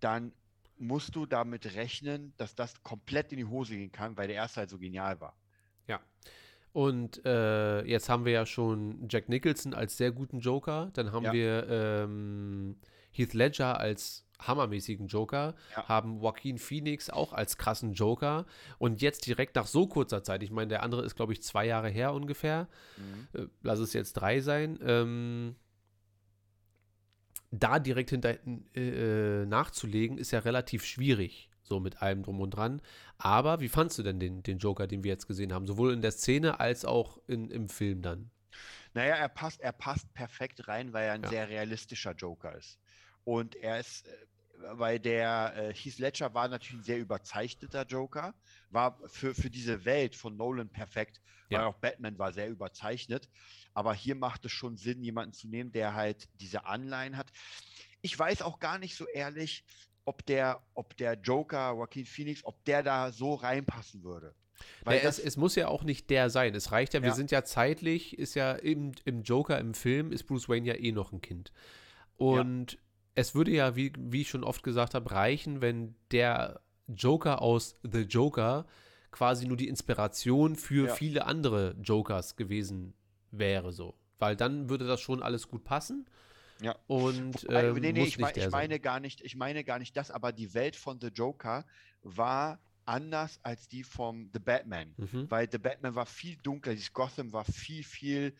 [0.00, 0.32] dann
[0.78, 4.60] musst du damit rechnen, dass das komplett in die Hose gehen kann, weil der erste
[4.60, 5.36] halt so genial war.
[5.86, 6.00] Ja.
[6.72, 10.90] Und äh, jetzt haben wir ja schon Jack Nicholson als sehr guten Joker.
[10.94, 11.32] Dann haben Ja.
[11.32, 12.76] wir ähm,
[13.10, 15.88] Heath Ledger als hammermäßigen Joker, Ja.
[15.88, 18.46] haben Joaquin Phoenix auch als krassen Joker.
[18.78, 21.66] Und jetzt direkt nach so kurzer Zeit, ich meine, der andere ist, glaube ich, zwei
[21.66, 22.68] Jahre her ungefähr,
[23.32, 25.56] äh, lass es jetzt drei sein, ähm,
[27.50, 28.36] da direkt hinter
[28.76, 32.80] äh, nachzulegen, ist ja relativ schwierig, so mit allem drum und dran.
[33.18, 35.66] Aber wie fandst du denn den, den Joker, den wir jetzt gesehen haben?
[35.66, 38.30] Sowohl in der Szene als auch in, im Film dann.
[38.94, 41.28] Naja, er passt, er passt perfekt rein, weil er ein Ja.
[41.28, 42.78] sehr realistischer Joker ist.
[43.24, 44.10] Und er ist, äh,
[44.72, 48.34] weil der äh, Heath Ledger war natürlich ein sehr überzeichneter Joker,
[48.70, 51.66] war für, für diese Welt von Nolan perfekt, weil Ja.
[51.66, 53.28] auch Batman war sehr überzeichnet.
[53.74, 57.30] Aber hier macht es schon Sinn, jemanden zu nehmen, der halt diese Anleihen hat.
[58.02, 59.64] Ich weiß auch gar nicht so ehrlich,
[60.04, 64.34] ob der, ob der Joker, Joaquin Phoenix, ob der da so reinpassen würde.
[64.84, 66.54] Weil Ja, es, es muss ja auch nicht der sein.
[66.54, 67.14] Es reicht ja, wir Ja.
[67.14, 70.92] sind ja zeitlich, ist ja im, im Joker im Film, ist Bruce Wayne ja eh
[70.92, 71.52] noch ein Kind.
[72.16, 72.78] Und
[73.14, 77.76] es würde ja, wie, wie ich schon oft gesagt habe, reichen, wenn der Joker aus
[77.82, 78.66] The Joker
[79.10, 80.94] quasi nur die Inspiration für Ja.
[80.94, 82.94] viele andere Jokers gewesen
[83.30, 83.94] wäre, so.
[84.18, 86.06] Weil dann würde das schon alles gut passen.
[86.60, 86.76] Ja.
[86.86, 89.96] Und Wobei, ähm, nee, nee, ich, mein, ich meine gar nicht, ich meine gar nicht
[89.96, 91.64] das, aber die Welt von The Joker
[92.02, 94.94] war anders als die vom The Batman.
[94.96, 95.30] Mhm.
[95.30, 98.34] Weil The Batman war viel dunkler, dieses Gotham war viel, viel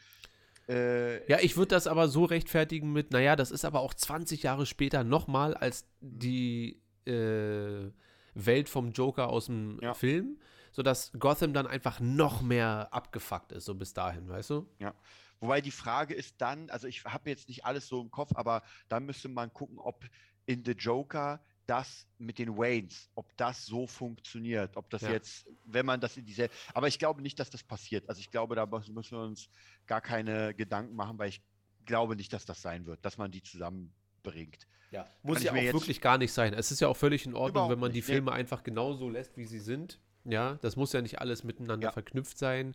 [0.71, 4.43] äh, Ja, ich würde das aber so rechtfertigen mit, naja, das ist aber auch 20
[4.43, 7.91] Jahre später nochmal als die äh,
[8.35, 9.95] Welt vom Joker aus dem Ja.
[9.95, 10.39] Film.
[10.73, 14.69] sodass Gotham dann einfach noch mehr abgefuckt ist, so bis dahin, weißt du?
[14.79, 14.95] Ja.
[15.41, 18.63] Wobei die Frage ist dann, also ich habe jetzt nicht alles so im Kopf, aber
[18.89, 20.05] da müsste man gucken, ob
[20.47, 21.41] in The Joker
[21.71, 25.13] das mit den Waynes, ob das so funktioniert, ob das Ja.
[25.13, 28.09] jetzt, wenn man das in diese, aber ich glaube nicht, dass das passiert.
[28.09, 29.49] Also ich glaube, da müssen wir uns
[29.87, 31.41] gar keine Gedanken machen, weil ich
[31.87, 34.67] glaube nicht, dass das sein wird, dass man die zusammenbringt.
[34.91, 36.53] Ja, muss ich ja auch mir jetzt- wirklich gar nicht sein.
[36.53, 38.15] Es ist ja auch völlig in Ordnung, Überhaupt wenn man die nicht, nee.
[38.15, 40.01] Filme einfach genauso lässt, wie sie sind.
[40.25, 41.93] Ja, das muss ja nicht alles miteinander Ja.
[41.93, 42.75] verknüpft sein.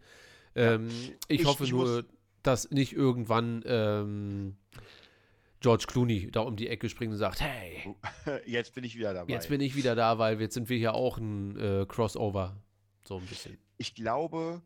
[0.55, 0.87] Ähm,
[1.27, 2.05] ich, Ich- hoffe ich nur,
[2.43, 4.55] dass nicht irgendwann ähm,
[5.61, 7.95] George Clooney da um die Ecke springt und sagt, hey,
[8.45, 9.31] Jetzt bin ich wieder dabei.
[9.31, 12.61] jetzt bin ich wieder da, weil jetzt sind wir hier auch ein äh, Crossover.
[13.03, 13.57] So ein bisschen.
[13.77, 14.61] ich glaube,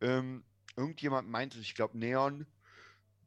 [0.00, 0.44] ähm,
[0.76, 2.46] irgendjemand meinte, ich glaube Neon,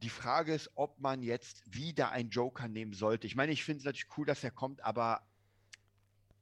[0.02, 3.26] die Frage ist, ob man jetzt wieder einen Joker nehmen sollte.
[3.26, 5.22] Ich meine, ich finde es natürlich cool, dass er kommt, aber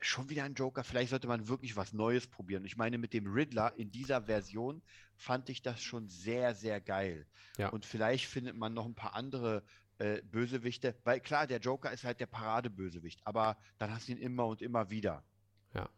[0.01, 0.85] schon wieder ein Joker.
[0.85, 2.65] Vielleicht sollte man wirklich was Neues probieren.
[2.65, 4.83] Ich meine, mit dem Riddler in dieser Version
[5.17, 7.27] fand ich das schon sehr, sehr geil.
[7.57, 7.69] Ja.
[7.69, 9.63] Und vielleicht findet man noch ein paar andere
[9.99, 14.19] äh, Bösewichte, weil klar, der Joker ist halt der Paradebösewicht, aber dann hast du ihn
[14.19, 15.25] immer und immer wieder.
[15.73, 15.89] Ja.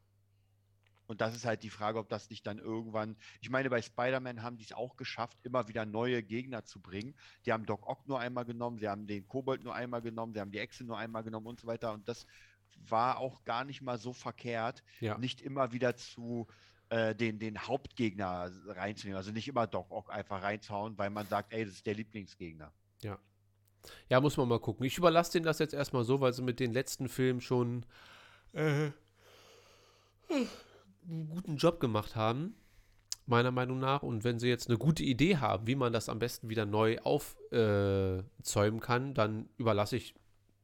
[1.07, 3.17] Und das ist halt die Frage, ob das nicht dann irgendwann.
[3.41, 7.15] Ich meine, bei Spider-Man haben die es auch geschafft, immer wieder neue Gegner zu bringen.
[7.45, 10.41] Die haben Doc Ock nur einmal genommen, sie haben den Kobold nur einmal genommen, sie
[10.41, 11.93] haben die Echse nur einmal genommen und so weiter.
[11.93, 12.27] Und das
[12.89, 15.17] war auch gar nicht mal so verkehrt, Ja.
[15.17, 16.47] nicht immer wieder zu
[16.89, 19.17] äh, den, den Hauptgegner reinzunehmen.
[19.17, 22.73] Also nicht immer Doc Ock einfach reinzuhauen, weil man sagt, ey, das ist der Lieblingsgegner.
[23.03, 23.19] Ja,
[24.21, 24.85] muss man mal gucken.
[24.87, 27.85] Ich überlasse denen das jetzt erstmal so, weil sie mit den letzten Filmen schon
[28.53, 28.91] äh,
[30.29, 32.55] einen guten Job gemacht haben,
[33.27, 34.03] meiner Meinung nach.
[34.03, 36.99] Und wenn sie jetzt eine gute Idee haben, wie man das am besten wieder neu
[36.99, 40.15] aufzäumen kann, dann überlasse ich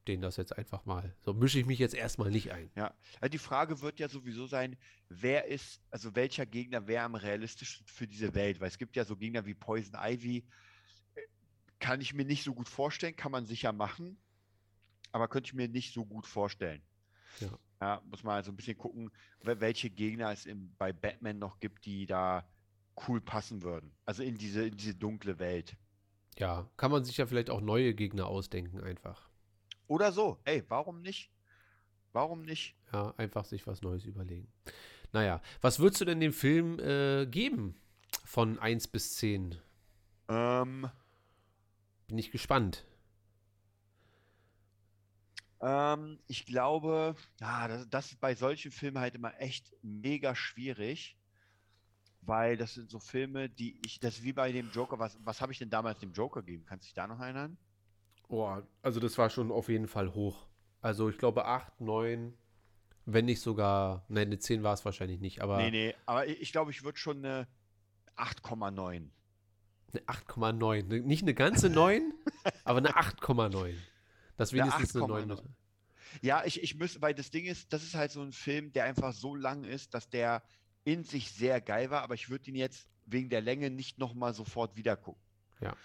[0.09, 1.15] denen das jetzt einfach mal.
[1.21, 2.71] So mische ich mich jetzt erstmal nicht ein.
[2.75, 4.77] Ja, also die Frage wird ja sowieso sein,
[5.09, 8.61] wer ist, also welcher Gegner wäre am realistischsten für diese Welt?
[8.61, 10.43] Weil es gibt ja so Gegner wie Poison Ivy, äh,
[11.83, 14.17] kann ich mir nicht so gut vorstellen, kann man sicher machen,
[15.11, 16.81] aber könnte ich mir nicht so gut vorstellen.
[17.41, 17.59] Ja.
[17.81, 19.11] Ja, muss man also ein bisschen gucken,
[19.43, 22.49] wel- welche Gegner es im, bei Batman noch gibt, die da
[23.09, 23.93] cool passen würden.
[24.07, 25.77] Also in diese, in diese dunkle Welt.
[26.39, 29.29] Ja, kann man sich ja vielleicht auch neue Gegner ausdenken einfach.
[29.89, 31.33] Oder so, ey, warum nicht?
[32.13, 32.77] Warum nicht?
[32.93, 34.47] Ja, einfach sich was Neues überlegen.
[35.13, 37.75] Naja, was würdest du denn dem Film äh, geben?
[38.25, 39.57] Von 1 bis 10?
[40.29, 40.89] Ähm,
[42.13, 42.85] Bin ich gespannt.
[45.63, 51.17] Ähm, ich glaube, ah, das, das ist bei solchen Filmen halt immer echt mega schwierig,
[52.21, 55.41] weil das sind so Filme, die ich, das ist wie bei dem Joker, was, was
[55.41, 56.67] habe ich denn damals dem Joker gegeben?
[56.67, 57.57] Kannst du dich da noch erinnern?
[58.29, 60.49] Oh, also das war schon auf jeden Fall hoch.
[60.83, 62.37] Also ich glaube 8, 9,
[63.07, 66.43] wenn nicht sogar, nein, eine 10 war es wahrscheinlich nicht, aber Nee, nee, aber ich,
[66.43, 67.49] ich glaube, ich würde schon eine
[68.19, 69.09] 8,9.
[69.95, 70.85] Eine 8,9.
[70.85, 72.13] Ne- Nicht eine ganze 9,
[72.65, 73.75] aber eine 8,9.
[74.37, 75.27] Das wenigstens eine 8,9.
[75.27, 75.57] 9.
[76.21, 78.85] Ja, ich, ich müsste, weil das Ding ist, das ist halt so ein Film, der
[78.85, 80.43] einfach so lang ist, dass der
[80.85, 84.35] in sich sehr geil war, aber ich würde ihn jetzt wegen der Länge nicht nochmal
[84.35, 85.23] sofort wieder gucken.
[85.61, 85.77] Ja.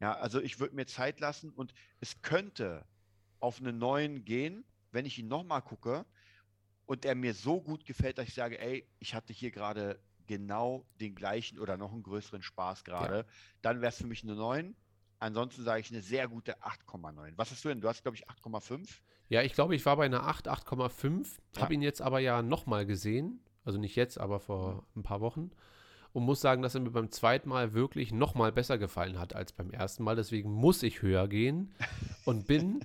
[0.00, 2.84] Ja, also ich würde mir Zeit lassen und es könnte
[3.40, 6.06] auf einen neuen gehen, wenn ich ihn nochmal gucke
[6.86, 10.86] und er mir so gut gefällt, dass ich sage, ey, ich hatte hier gerade genau
[11.00, 13.26] den gleichen oder noch einen größeren Spaß gerade,
[13.62, 14.76] dann wäre es für mich eine 9.
[15.18, 17.32] Ansonsten sage ich eine sehr gute 8,9.
[17.34, 17.80] Was hast du denn?
[17.80, 18.88] Du hast, glaube ich, 8,5.
[19.28, 21.26] Ja, ich glaube, ich war bei einer 8, 8,5.
[21.56, 21.62] Ja.
[21.62, 23.40] Habe ihn jetzt aber ja nochmal gesehen.
[23.64, 25.50] Also nicht jetzt, aber vor ein paar Wochen.
[26.12, 29.52] Und muss sagen, dass er mir beim zweiten Mal wirklich nochmal besser gefallen hat als
[29.52, 30.16] beim ersten Mal.
[30.16, 31.74] Deswegen muss ich höher gehen
[32.24, 32.84] und bin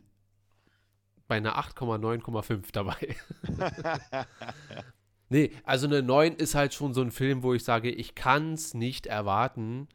[1.27, 3.15] bei einer 8,9,5 dabei.
[5.34, 8.53] nee, also eine 9 ist halt schon so ein Film, wo ich sage, ich kann
[8.53, 9.88] es nicht erwarten,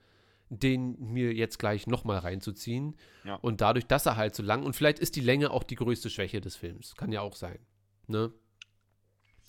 [0.51, 2.97] den mir jetzt gleich nochmal reinzuziehen.
[3.24, 3.36] Ja.
[3.36, 6.11] Und dadurch, dass er halt so lang und vielleicht ist die Länge auch die größte
[6.11, 6.95] Schwäche des Films.
[6.97, 7.59] Kann ja auch sein.
[8.07, 8.32] Ne?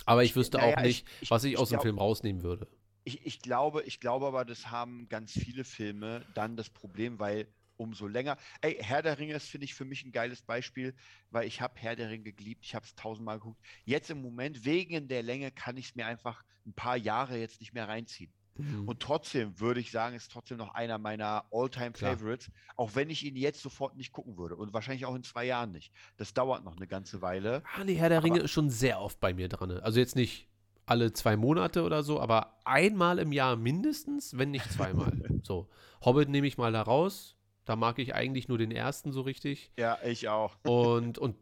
[0.06, 2.44] Aber ich wüsste naja, auch nicht, ich- ich- was ich aus dem glaub- Film rausnehmen
[2.44, 2.68] würde.
[3.06, 7.48] Ich glaube, ich glaube aber, das haben ganz viele Filme dann das Problem, weil
[7.80, 8.38] umso länger.
[8.62, 10.94] Ey, Herr der Ringe ist, finde ich, für mich ein geiles Beispiel,
[11.32, 13.60] weil ich habe Herr der Ringe geliebt, ich habe es tausendmal geguckt.
[13.86, 17.62] Jetzt im Moment, wegen der Länge, kann ich es mir einfach ein paar Jahre jetzt
[17.62, 18.32] nicht mehr reinziehen.
[18.58, 18.88] Mhm.
[18.88, 22.18] Und trotzdem würde ich sagen, ist trotzdem noch einer meiner All-Time Klar.
[22.18, 25.46] Favorites, auch wenn ich ihn jetzt sofort nicht gucken würde und wahrscheinlich auch in zwei
[25.46, 25.94] Jahren nicht.
[26.18, 27.64] Das dauert noch eine ganze Weile.
[27.76, 29.72] Ah, nee, Herr der Ringe ist schon sehr oft bei mir dran.
[29.72, 30.48] Also jetzt nicht
[30.86, 35.14] alle zwei Monate oder so, aber einmal im Jahr mindestens, wenn nicht zweimal.
[35.44, 35.70] so.
[36.04, 37.39] Hobbit nehme ich mal da raus.
[37.70, 39.72] Da mag ich eigentlich nur den ersten so richtig.
[39.78, 40.58] Ja, ich auch.
[40.64, 41.36] Und, und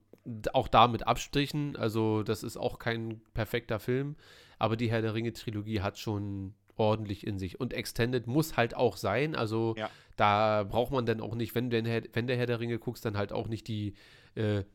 [0.53, 1.77] auch da mit Abstrichen.
[1.77, 4.17] Also, das ist auch kein perfekter Film.
[4.59, 7.61] Aber die Herr der Ringe-Trilogie hat schon ordentlich in sich.
[7.61, 9.35] Und Extended muss halt auch sein.
[9.35, 9.89] Also Ja.
[10.17, 13.15] da braucht man dann auch nicht, wenn, wenn, wenn der Herr der Ringe guckst, dann
[13.15, 13.93] halt auch nicht die,
[14.35, 14.65] äh,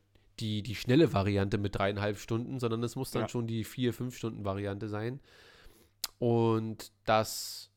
[0.40, 3.28] die, die schnelle Variante mit dreieinhalb Stunden, sondern es muss dann Ja.
[3.28, 5.20] schon die vier, fünf Stunden Variante sein.
[6.18, 7.70] Und das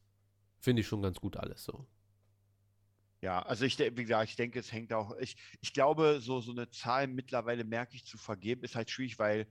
[0.61, 1.85] finde ich schon ganz gut alles so.
[3.21, 6.51] Ja, also ich, wie gesagt, ich denke, es hängt auch, ich, ich glaube, so, so
[6.51, 9.47] eine Zahl mittlerweile merke ich zu vergeben, ist halt schwierig, weil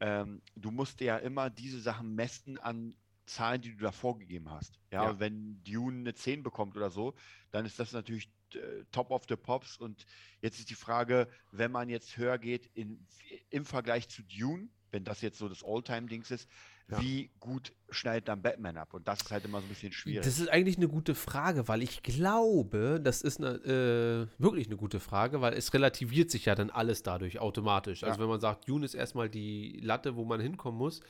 [0.00, 2.96] ähm, du musst ja immer diese Sachen messen an
[3.26, 4.80] Zahlen, die du da vorgegeben hast.
[4.90, 5.20] Ja, Ja.
[5.20, 7.14] wenn Dune eine 10 bekommt oder so,
[7.50, 9.76] dann ist das natürlich äh, top of the pops.
[9.76, 10.06] Und
[10.40, 13.06] jetzt ist die Frage, wenn man jetzt höher geht in,
[13.50, 16.48] im Vergleich zu Dune, wenn das jetzt so das Alltime-Dings ist,
[16.90, 17.00] Ja.
[17.02, 18.94] wie gut schneidet dann Batman ab?
[18.94, 20.24] Und das ist halt immer so ein bisschen schwierig.
[20.24, 24.76] Das ist eigentlich eine gute Frage, weil ich glaube, das ist eine, äh, wirklich eine
[24.76, 28.02] gute Frage, weil es relativiert sich ja dann alles dadurch automatisch.
[28.04, 28.22] Also Ja.
[28.22, 31.00] wenn man sagt, Dune ist erstmal die Latte, wo man hinkommen muss.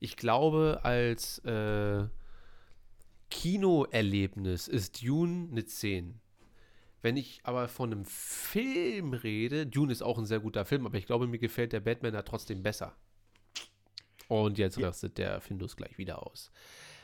[0.00, 2.04] Ich glaube, als äh,
[3.30, 6.20] Kinoerlebnis ist Dune eine 10.
[7.02, 10.96] Wenn ich aber von einem Film rede, Dune ist auch ein sehr guter Film, aber
[10.98, 12.96] ich glaube, mir gefällt der Batman da trotzdem besser.
[14.28, 14.88] Und jetzt Ja.
[14.88, 16.50] rastet der Findus gleich wieder aus.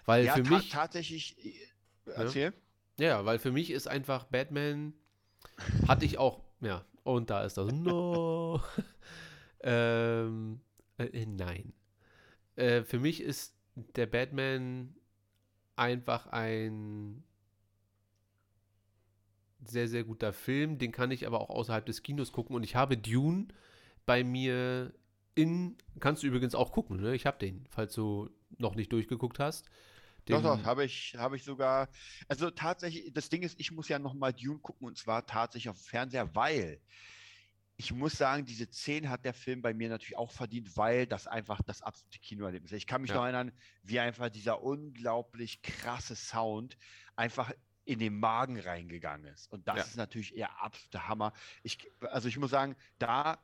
[0.05, 0.71] Weil ja, für mich.
[0.71, 2.53] tatsächlich, äh, erzähl.
[2.99, 4.93] Ja, weil für mich ist einfach Batman,
[5.87, 8.61] hatte ich auch, ja, und da ist das No.
[9.63, 10.61] ähm,
[10.99, 11.73] äh, äh, nein.
[12.57, 14.95] Äh, für mich ist der Batman
[15.77, 17.25] einfach ein
[19.65, 20.79] sehr, sehr guter Film.
[20.79, 22.55] Den kann ich aber auch außerhalb des Kinos gucken.
[22.57, 23.49] Und ich habe Dune
[24.07, 24.93] bei mir
[25.35, 27.15] in, kannst du übrigens auch gucken, ne?
[27.15, 29.69] Ich habe den, falls du noch nicht durchgeguckt hast.
[30.27, 31.89] Doch, doch, habe ich, habe ich sogar.
[32.29, 35.79] Also tatsächlich, das Ding ist, ich muss ja nochmal Dune gucken und zwar tatsächlich auf
[35.79, 36.81] dem Fernseher, weil
[37.77, 41.27] ich muss sagen, diese 10 hat der Film bei mir natürlich auch verdient, weil das
[41.27, 42.79] einfach das absolute Kinoerlebnis ist.
[42.79, 43.17] Ich kann mich Ja.
[43.17, 43.51] noch erinnern,
[43.83, 46.77] wie einfach dieser unglaublich krasse Sound
[47.17, 47.51] einfach
[47.85, 49.51] in den Magen reingegangen ist.
[49.51, 49.83] Und das Ja.
[49.83, 51.33] ist natürlich eher absoluter Hammer.
[51.65, 53.43] Ich, also ich muss sagen, da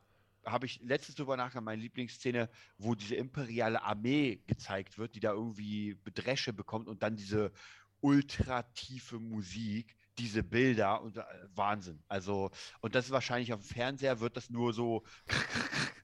[0.51, 5.32] habe ich letztens drüber nachgedacht, meine Lieblingsszene, wo diese imperiale Armee gezeigt wird, die da
[5.32, 7.53] irgendwie Bedresche bekommt und dann diese
[8.01, 11.22] ultra tiefe Musik, diese Bilder und äh,
[11.55, 12.03] Wahnsinn.
[12.09, 15.05] Also, und das ist wahrscheinlich auf dem Fernseher wird das nur so,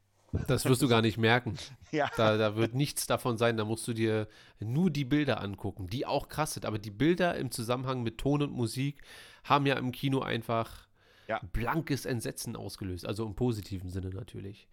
[0.49, 1.57] Das wirst du gar nicht merken.
[1.93, 3.57] ja, Da, da wird nichts davon sein.
[3.57, 4.29] Da musst du dir
[4.59, 6.67] nur die Bilder angucken, die auch krass sind.
[6.67, 9.03] Aber die Bilder im Zusammenhang mit Ton und Musik
[9.45, 10.89] haben ja im Kino einfach
[11.29, 11.41] Ja.
[11.53, 13.07] blankes Entsetzen ausgelöst.
[13.07, 14.69] Also im positiven Sinne natürlich.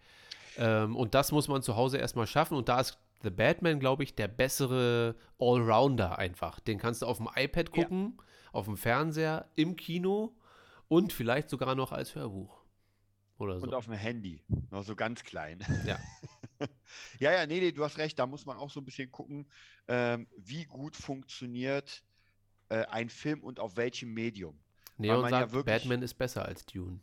[0.58, 2.56] Ähm, und das muss man zu Hause erstmal schaffen.
[2.56, 6.60] Und da ist The Batman, glaube ich, der bessere Allrounder einfach.
[6.60, 7.82] Den kannst du auf dem iPad Ja.
[7.84, 8.18] gucken,
[8.52, 10.34] auf dem Fernseher, im Kino
[10.88, 12.60] und vielleicht sogar noch als Hörbuch.
[13.38, 13.66] Oder so.
[13.66, 15.64] und auf dem Handy, noch so ganz klein.
[15.86, 15.98] Ja.
[17.18, 19.48] ja, ja, nee, nee, du hast recht, da muss man auch so ein bisschen gucken,
[19.88, 22.04] ähm, wie gut funktioniert
[22.68, 24.58] äh, ein Film und auf welchem Medium.
[25.02, 26.98] Neon ja sagt, wirklich- Batman ist besser als Dune.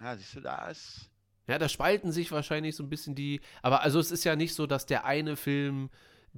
[0.00, 1.08] Ja, siehst du, da ist.
[1.46, 3.40] Ja, da spalten sich wahrscheinlich so ein bisschen die.
[3.62, 5.88] Aber also es ist ja nicht so, dass der eine Film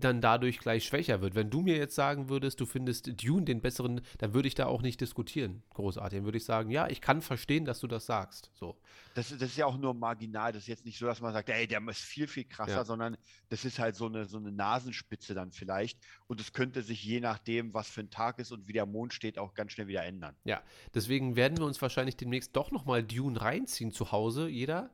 [0.01, 1.35] dann dadurch gleich schwächer wird.
[1.35, 4.67] Wenn du mir jetzt sagen würdest, du findest Dune den besseren, dann würde ich da
[4.67, 5.63] auch nicht diskutieren.
[5.75, 6.19] Großartig.
[6.19, 8.51] Dann würde ich sagen, ja, ich kann verstehen, dass du das sagst.
[8.55, 8.77] So.
[9.15, 10.53] Das, ist- das ist ja auch nur marginal.
[10.53, 12.85] Das ist jetzt nicht so, dass man sagt, ey, der ist viel, viel krasser, Ja.
[12.85, 13.17] sondern
[13.49, 15.99] das ist halt so eine, so eine Nasenspitze dann vielleicht.
[16.27, 19.13] Und es könnte sich je nachdem, was für ein Tag ist und wie der Mond
[19.15, 20.35] steht, auch ganz schnell wieder ändern.
[20.45, 20.63] Ja,
[20.95, 24.91] deswegen werden wir uns wahrscheinlich demnächst doch nochmal Dune reinziehen zu Hause, jeder,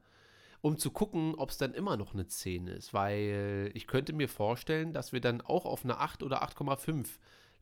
[0.67, 2.93] um zu gucken, ob es dann immer noch eine 10 ist.
[2.93, 7.07] Weil ich könnte mir vorstellen, dass wir dann auch auf eine 8 oder 8,5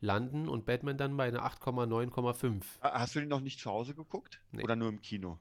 [0.01, 2.63] landen und Batman dann bei einer 8,9,5.
[2.81, 4.41] Ha- Hast du den noch nicht zu Hause geguckt?
[4.51, 4.63] Nee.
[4.63, 5.39] Oder nur im Kino?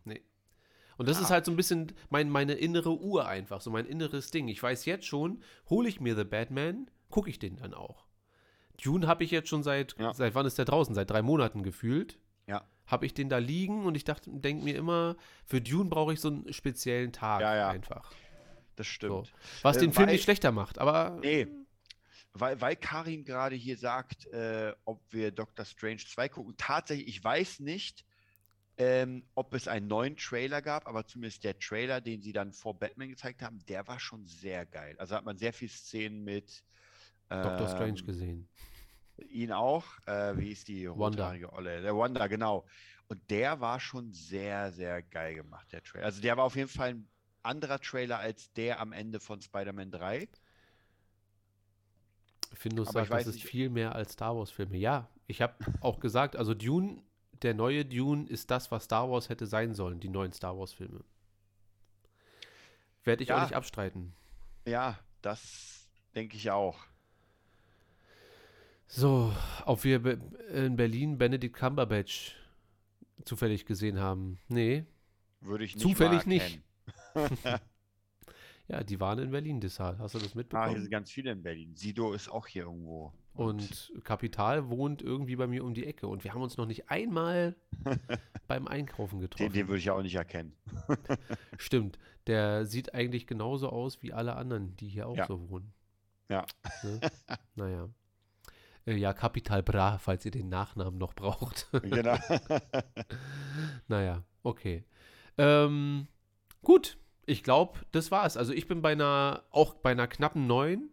[0.96, 1.22] Und das Ah.
[1.22, 4.46] ist halt so ein bisschen mein, meine innere Uhr einfach, so mein inneres Ding.
[4.48, 8.04] Ich weiß jetzt schon, hole ich mir The Batman, gucke ich den dann auch.
[8.82, 10.12] Dune habe ich jetzt schon seit, Ja.
[10.14, 10.94] seit wann ist der draußen?
[10.94, 12.18] Seit drei Monaten gefühlt.
[12.46, 12.66] Ja.
[12.86, 15.16] Habe ich den da liegen und ich dachte, denke mir immer,
[15.46, 17.68] für Dune brauche ich so einen speziellen Tag Ja, ja.
[17.70, 18.12] einfach.
[18.76, 19.32] Das stimmt.
[19.62, 21.46] Was Äh, den Film weil- nicht schlechter macht, aber Nee.
[22.36, 26.54] Weil, weil Karin gerade hier sagt, äh, ob wir Doctor Strange 2 gucken.
[26.58, 28.04] Tatsächlich, ich weiß nicht,
[28.76, 32.76] ähm, ob es einen neuen Trailer gab, aber zumindest der Trailer, den sie dann vor
[32.76, 34.96] Batman gezeigt haben, der war schon sehr geil.
[34.98, 36.64] Also hat man sehr viele Szenen mit
[37.28, 38.48] Doctor Strange ähm, gesehen.
[39.28, 39.84] Ihn auch.
[40.06, 41.04] Äh, wie ist die Wanda.
[41.26, 41.82] rothaarige Olle?
[41.82, 42.66] Der Wanda, genau.
[43.08, 46.06] Und der war schon sehr, sehr geil gemacht, der Trailer.
[46.06, 47.08] Also der war auf jeden Fall ein
[47.42, 50.28] anderer Trailer als der am Ende von Spider-Man 3.
[52.54, 54.76] Findus sagt, das ist nicht- viel mehr als Star Wars-Filme.
[54.76, 57.02] Ja, ich habe auch gesagt, also Dune,
[57.42, 61.04] der neue Dune ist das, was Star Wars hätte sein sollen, die neuen Star Wars-Filme.
[63.02, 63.42] Werde ich auch Ja.
[63.44, 64.14] nicht abstreiten.
[64.66, 66.78] Ja, das denke ich auch.
[68.86, 69.32] So,
[69.64, 70.18] ob wir
[70.52, 72.36] in Berlin Benedict Cumberbatch
[73.24, 74.38] zufällig gesehen haben.
[74.48, 74.84] Nee.
[75.40, 76.60] Würde ich nicht Zufällig nicht.
[78.66, 79.98] Ja, die waren in Berlin deshalb.
[79.98, 80.80] Hast du das Ah, hier mitbekommen?
[80.80, 81.76] sind ganz viele in Berlin.
[81.76, 83.12] Sido ist auch hier irgendwo.
[83.34, 86.06] Und Kapital wohnt irgendwie bei mir um die Ecke.
[86.06, 87.56] Und wir haben uns noch nicht einmal
[88.48, 89.52] beim Einkaufen den, getroffen.
[89.52, 90.54] den würde ich ja auch nicht erkennen.
[91.58, 91.98] Stimmt.
[92.26, 95.26] Der sieht eigentlich genauso aus wie alle anderen, die hier auch Ja.
[95.26, 95.74] so wohnen.
[96.30, 96.46] Ja.
[96.82, 97.00] Ne?
[97.56, 97.88] naja.
[98.86, 101.68] Äh, Ja, Kapital Bra, falls ihr den Nachnamen noch braucht.
[101.82, 102.16] genau.
[103.88, 104.84] naja, okay.
[105.38, 106.06] Ähm,
[106.62, 108.36] gut, ich glaube, das war's.
[108.36, 110.88] Also ich bin bei einer, auch bei einer knappen 9.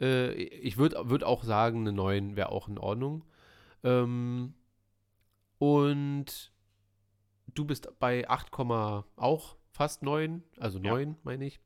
[0.00, 3.24] Äh, ich würde würd auch sagen, eine 9 wäre auch in Ordnung.
[3.84, 4.54] Ähm,
[5.58, 6.52] und
[7.54, 8.50] du bist bei 8,
[9.16, 10.92] auch fast 9, also Ja.
[10.92, 11.60] 9 meine ich.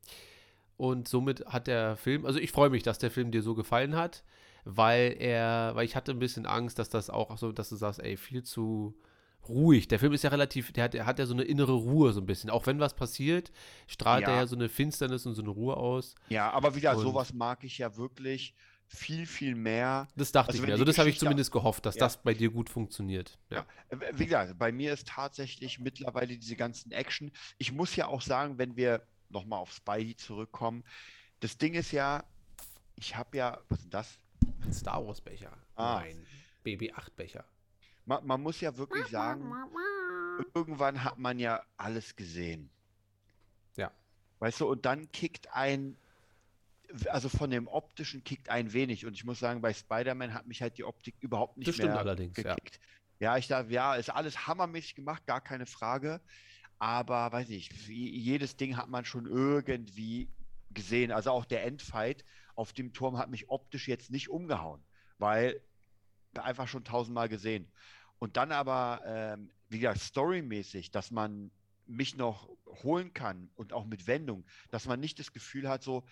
[0.77, 3.97] Und somit hat der Film, also ich freue mich, dass der Film dir so gefallen
[3.97, 4.23] hat,
[4.69, 8.01] weil er, weil ich hatte ein bisschen Angst, dass das auch so, dass du sagst,
[8.01, 8.99] ey, viel zu
[9.49, 9.87] ruhig.
[9.87, 12.21] Der Film ist ja relativ, der hat, der hat ja so eine innere Ruhe so
[12.21, 12.51] ein bisschen.
[12.51, 13.53] Auch wenn was passiert,
[13.87, 14.41] strahlt er Ja.
[14.41, 16.17] ja so eine Finsternis und so eine Ruhe aus.
[16.29, 18.55] ja, aber wieder, Und- sowas mag ich ja wirklich
[18.89, 20.09] viel, viel mehr.
[20.17, 20.73] Das dachte Also ich mir.
[20.73, 22.01] Also das habe ich zumindest gehofft, dass Ja.
[22.01, 23.39] das bei dir gut funktioniert.
[23.51, 23.65] Ja.
[23.89, 27.31] Äh, Wie gesagt, bei mir ist tatsächlich mittlerweile diese ganzen Action.
[27.59, 30.83] Ich muss ja auch sagen, wenn wir nochmal auf Spidey zurückkommen,
[31.41, 32.25] das Ding ist ja,
[32.97, 34.19] ich habe ja, was ist denn das?
[34.67, 35.53] Ein Star Wars Becher.
[35.77, 36.01] Ah.
[36.01, 36.27] Nein.
[36.65, 37.45] BB8 Becher.
[38.05, 39.53] Man, man muss ja wirklich sagen,
[40.55, 42.71] irgendwann hat man ja alles gesehen.
[43.77, 43.93] Ja.
[44.41, 45.97] Weißt du, und dann kickt ein,
[47.09, 49.07] also von dem optischen kickt ein wenig.
[49.07, 51.91] Und ich muss sagen, bei Spider-Man hat mich halt die Optik überhaupt nicht Das stimmt
[51.91, 52.55] mehr allerdings, ja.
[52.55, 52.81] gekickt.
[53.19, 56.21] Ja, ich dachte, ja, ist alles hammermäßig gemacht, gar keine Frage.
[56.79, 60.29] Aber weiß ich, wie, jedes Ding hat man schon irgendwie
[60.71, 61.11] gesehen.
[61.13, 62.25] Also auch der Endfight
[62.57, 64.83] auf dem Turm hat mich optisch jetzt nicht umgehauen,
[65.19, 65.61] weil
[66.35, 67.71] einfach schon tausendmal gesehen.
[68.19, 71.51] Und dann aber, ähm, wie gesagt, storymäßig, dass man
[71.87, 72.49] mich noch
[72.83, 76.05] holen kann und auch mit Wendung, dass man nicht das Gefühl hat, so,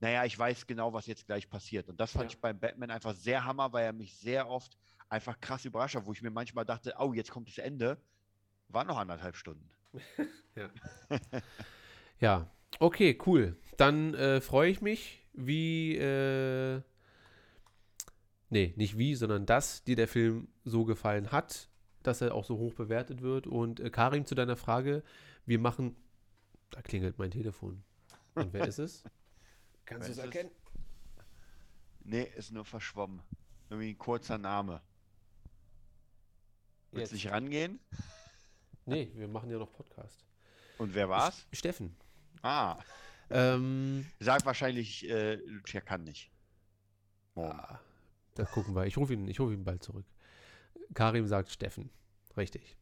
[0.00, 1.88] naja, ich weiß genau, was jetzt gleich passiert.
[1.88, 2.36] Und das fand Ja.
[2.36, 4.76] ich beim Batman einfach sehr hammer, weil er mich sehr oft
[5.08, 8.00] einfach krass überrascht hat, wo ich mir manchmal dachte, oh, jetzt kommt das Ende.
[8.68, 9.70] War noch anderthalb Stunden.
[12.20, 12.48] Ja,
[12.78, 13.56] okay, cool.
[13.76, 16.80] Dann äh, freue ich mich, wie, äh,
[18.50, 21.68] nee, nicht wie, sondern dass dir der Film so gefallen hat,
[22.02, 23.46] dass er auch so hoch bewertet wird.
[23.46, 25.02] Und äh, Karim, zu deiner Frage,
[25.46, 25.96] wir machen,
[26.70, 27.82] da klingelt mein Telefon.
[28.34, 29.04] Und wer ist es?
[29.84, 30.50] Kannst du es erkennen?
[32.04, 33.22] Nee, ist nur verschwommen.
[33.68, 34.80] Irgendwie ein kurzer Name.
[36.90, 37.24] Willst du Jetzt.
[37.24, 37.80] nicht rangehen?
[38.84, 40.24] Nee, wir machen ja noch Podcast.
[40.78, 41.46] Und wer war's?
[41.52, 41.96] Steffen.
[42.42, 42.78] Ah,
[43.32, 46.30] Ähm, sagt wahrscheinlich, äh, Lucia kann nicht.
[47.34, 47.58] Morgen.
[47.58, 47.80] ah,
[48.34, 48.86] da gucken wir.
[48.86, 50.04] Ich rufe ihn, ich rufe ihn bald zurück.
[50.94, 51.90] Karim sagt Steffen.
[52.36, 52.76] Richtig.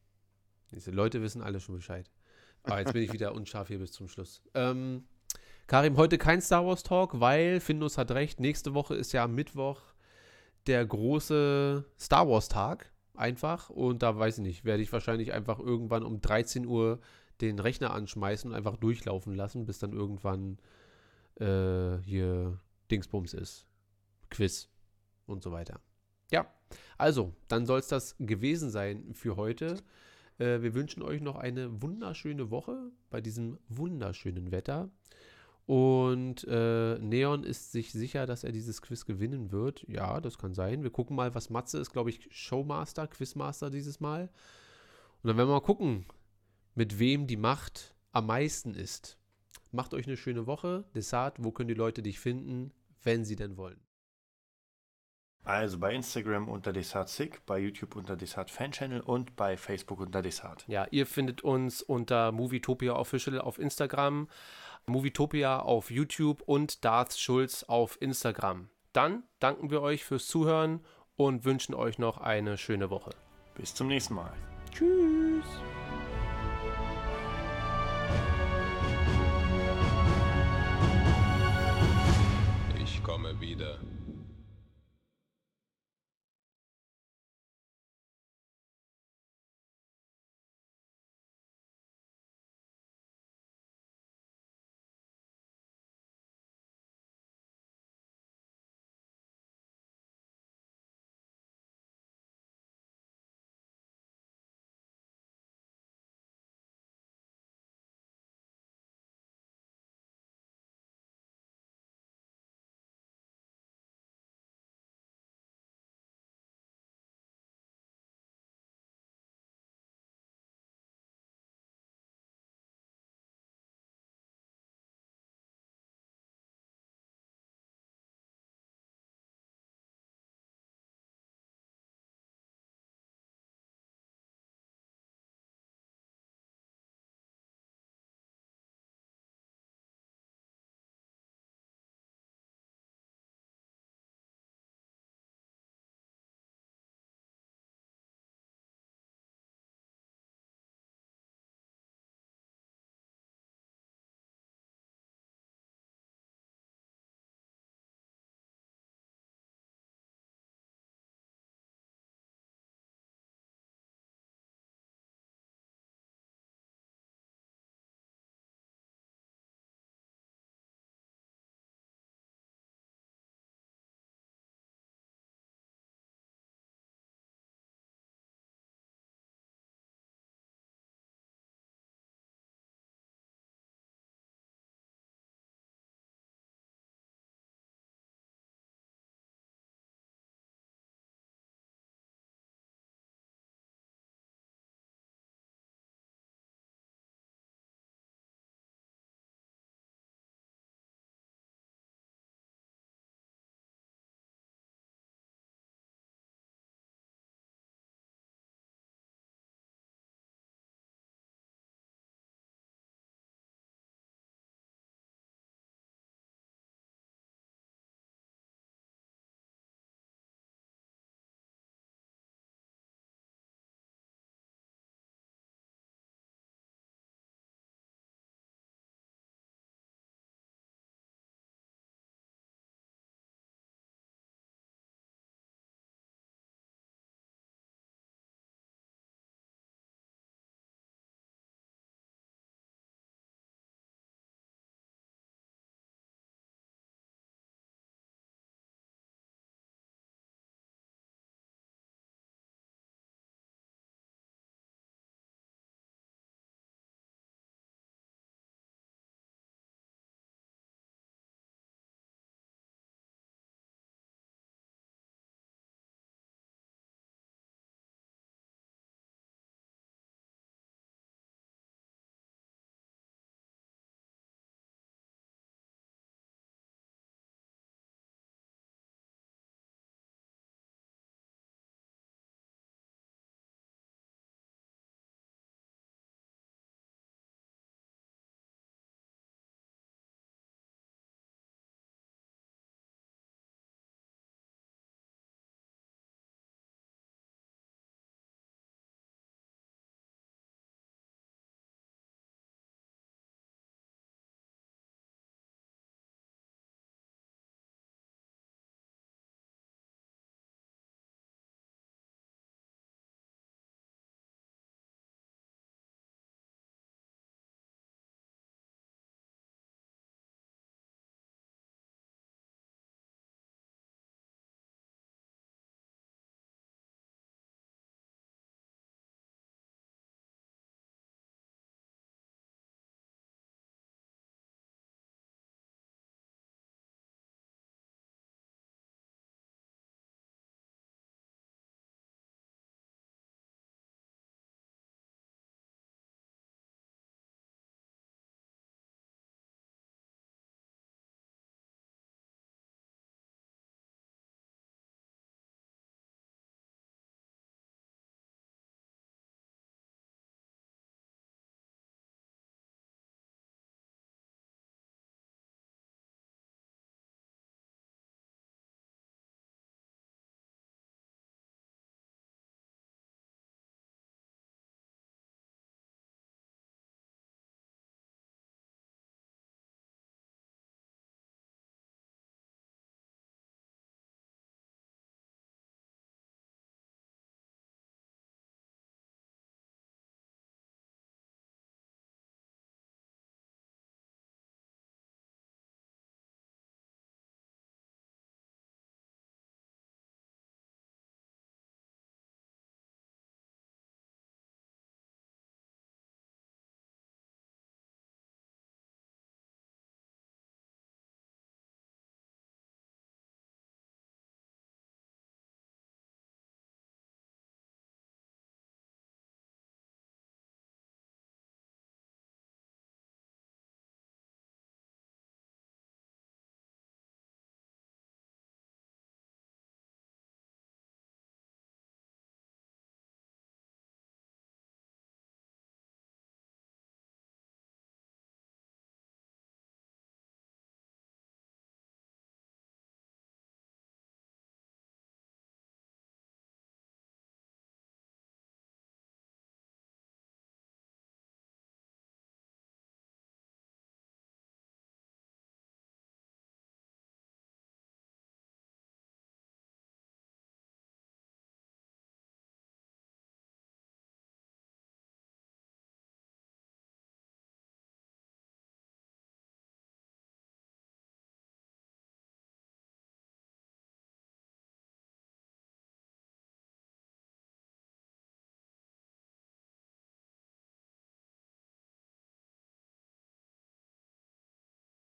[0.72, 2.10] Diese Leute wissen alle schon Bescheid.
[2.64, 4.42] Ah, jetzt bin ich wieder unscharf hier bis zum Schluss.
[4.54, 5.04] Ähm,
[5.66, 8.40] Karim, heute kein Star Wars Talk, weil Findus hat recht.
[8.40, 9.80] Nächste Woche ist ja am Mittwoch
[10.66, 12.92] der große Star Wars Tag.
[13.14, 13.70] Einfach.
[13.70, 17.00] Und da weiß ich nicht, werde ich wahrscheinlich einfach irgendwann um 13 Uhr
[17.40, 20.58] den Rechner anschmeißen und einfach durchlaufen lassen, bis dann irgendwann
[21.36, 22.58] äh, hier
[22.90, 23.66] Dingsbums ist.
[24.30, 24.68] Quiz
[25.26, 25.80] und so weiter.
[26.30, 26.46] Ja,
[26.98, 29.76] also, dann soll es das gewesen sein für heute.
[30.38, 34.90] Äh, wir wünschen euch noch eine wunderschöne Woche bei diesem wunderschönen Wetter.
[35.66, 39.84] Und äh, Neon ist sich sicher, dass er dieses Quiz gewinnen wird.
[39.88, 40.82] Ja, das kann sein.
[40.82, 44.22] Wir gucken mal, was Matze ist, glaube ich, Showmaster, Quizmaster dieses Mal.
[45.22, 46.06] Und dann werden wir mal gucken,
[46.80, 49.18] mit wem die Macht am meisten ist.
[49.70, 50.86] Macht euch eine schöne Woche.
[50.94, 52.72] Desart, wo können die Leute dich finden,
[53.02, 53.78] wenn sie denn wollen?
[55.44, 60.22] Also bei Instagram unter DesartSick, bei YouTube unter Desart Fan Channel und bei Facebook unter
[60.22, 60.64] Desart.
[60.68, 64.30] Ja, ihr findet uns unter Movietopia Official auf Instagram,
[64.86, 68.70] Movietopia auf YouTube und Darth Schulz auf Instagram.
[68.94, 70.80] Dann danken wir euch fürs Zuhören
[71.14, 73.10] und wünschen euch noch eine schöne Woche.
[73.54, 74.32] Bis zum nächsten Mal.
[74.72, 75.44] Tschüss.